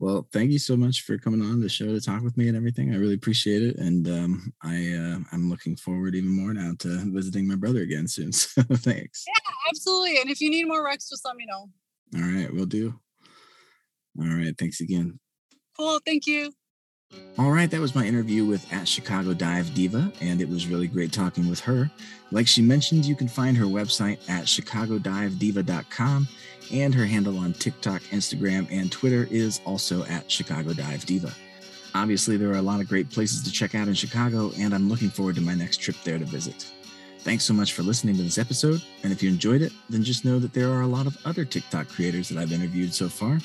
Well, 0.00 0.28
thank 0.32 0.52
you 0.52 0.60
so 0.60 0.76
much 0.76 1.02
for 1.02 1.18
coming 1.18 1.42
on 1.42 1.60
the 1.60 1.68
show 1.68 1.86
to 1.86 2.00
talk 2.00 2.22
with 2.22 2.36
me 2.36 2.46
and 2.46 2.56
everything. 2.56 2.92
I 2.92 2.98
really 2.98 3.14
appreciate 3.14 3.62
it, 3.62 3.76
and 3.78 4.06
um, 4.06 4.52
I 4.62 4.92
uh, 4.92 5.18
I'm 5.32 5.50
looking 5.50 5.74
forward 5.76 6.14
even 6.14 6.30
more 6.30 6.54
now 6.54 6.72
to 6.78 6.88
visiting 7.12 7.48
my 7.48 7.56
brother 7.56 7.80
again 7.82 8.06
soon. 8.06 8.30
So 8.32 8.62
thanks. 8.62 9.24
Yeah, 9.26 9.52
absolutely. 9.70 10.20
And 10.20 10.30
if 10.30 10.40
you 10.40 10.50
need 10.50 10.66
more 10.68 10.84
Rex, 10.84 11.08
just 11.08 11.24
let 11.24 11.34
me 11.34 11.46
know. 11.46 11.68
All 12.16 12.30
right, 12.32 12.52
we'll 12.54 12.66
do. 12.66 12.94
All 14.20 14.26
right, 14.28 14.56
thanks 14.56 14.80
again. 14.80 15.18
Cool. 15.76 16.00
Thank 16.06 16.26
you. 16.26 16.52
All 17.38 17.52
right, 17.52 17.70
that 17.70 17.80
was 17.80 17.94
my 17.94 18.04
interview 18.04 18.44
with 18.44 18.70
at 18.72 18.88
Chicago 18.88 19.32
Dive 19.32 19.72
Diva, 19.72 20.12
and 20.20 20.40
it 20.40 20.48
was 20.48 20.66
really 20.66 20.88
great 20.88 21.12
talking 21.12 21.48
with 21.48 21.60
her. 21.60 21.88
Like 22.32 22.48
she 22.48 22.62
mentioned, 22.62 23.04
you 23.04 23.14
can 23.14 23.28
find 23.28 23.56
her 23.56 23.64
website 23.64 24.18
at 24.28 24.46
chicagodivediva.com, 24.46 26.28
and 26.72 26.92
her 26.92 27.06
handle 27.06 27.38
on 27.38 27.52
TikTok, 27.52 28.02
Instagram, 28.10 28.66
and 28.72 28.90
Twitter 28.90 29.28
is 29.30 29.60
also 29.64 30.04
at 30.06 30.28
Chicago 30.28 30.72
Dive 30.72 31.06
Diva. 31.06 31.32
Obviously, 31.94 32.36
there 32.36 32.50
are 32.50 32.58
a 32.58 32.62
lot 32.62 32.80
of 32.80 32.88
great 32.88 33.08
places 33.08 33.44
to 33.44 33.52
check 33.52 33.76
out 33.76 33.86
in 33.86 33.94
Chicago, 33.94 34.50
and 34.58 34.74
I'm 34.74 34.88
looking 34.88 35.08
forward 35.08 35.36
to 35.36 35.40
my 35.40 35.54
next 35.54 35.76
trip 35.76 35.96
there 36.02 36.18
to 36.18 36.24
visit. 36.24 36.66
Thanks 37.20 37.44
so 37.44 37.54
much 37.54 37.72
for 37.72 37.84
listening 37.84 38.16
to 38.16 38.22
this 38.24 38.38
episode, 38.38 38.82
and 39.04 39.12
if 39.12 39.22
you 39.22 39.28
enjoyed 39.28 39.62
it, 39.62 39.72
then 39.88 40.02
just 40.02 40.24
know 40.24 40.40
that 40.40 40.52
there 40.52 40.72
are 40.72 40.80
a 40.80 40.88
lot 40.88 41.06
of 41.06 41.16
other 41.24 41.44
TikTok 41.44 41.86
creators 41.88 42.28
that 42.30 42.38
I've 42.38 42.52
interviewed 42.52 42.92
so 42.92 43.08
far, 43.08 43.38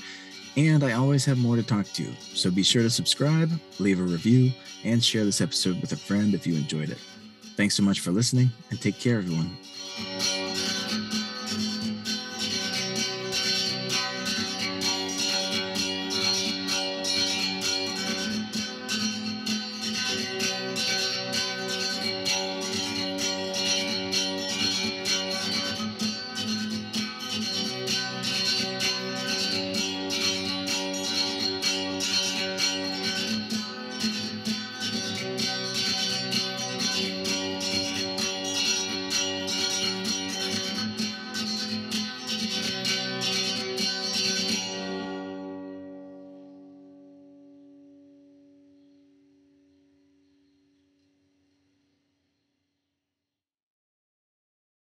and 0.57 0.83
I 0.83 0.93
always 0.93 1.25
have 1.25 1.37
more 1.37 1.55
to 1.55 1.63
talk 1.63 1.87
to. 1.93 2.05
So 2.33 2.51
be 2.51 2.63
sure 2.63 2.83
to 2.83 2.89
subscribe, 2.89 3.51
leave 3.79 3.99
a 3.99 4.03
review, 4.03 4.51
and 4.83 5.03
share 5.03 5.25
this 5.25 5.41
episode 5.41 5.81
with 5.81 5.91
a 5.91 5.97
friend 5.97 6.33
if 6.33 6.45
you 6.45 6.55
enjoyed 6.55 6.89
it. 6.89 6.99
Thanks 7.55 7.75
so 7.75 7.83
much 7.83 7.99
for 7.99 8.11
listening, 8.11 8.49
and 8.69 8.81
take 8.81 8.99
care, 8.99 9.17
everyone. 9.17 9.55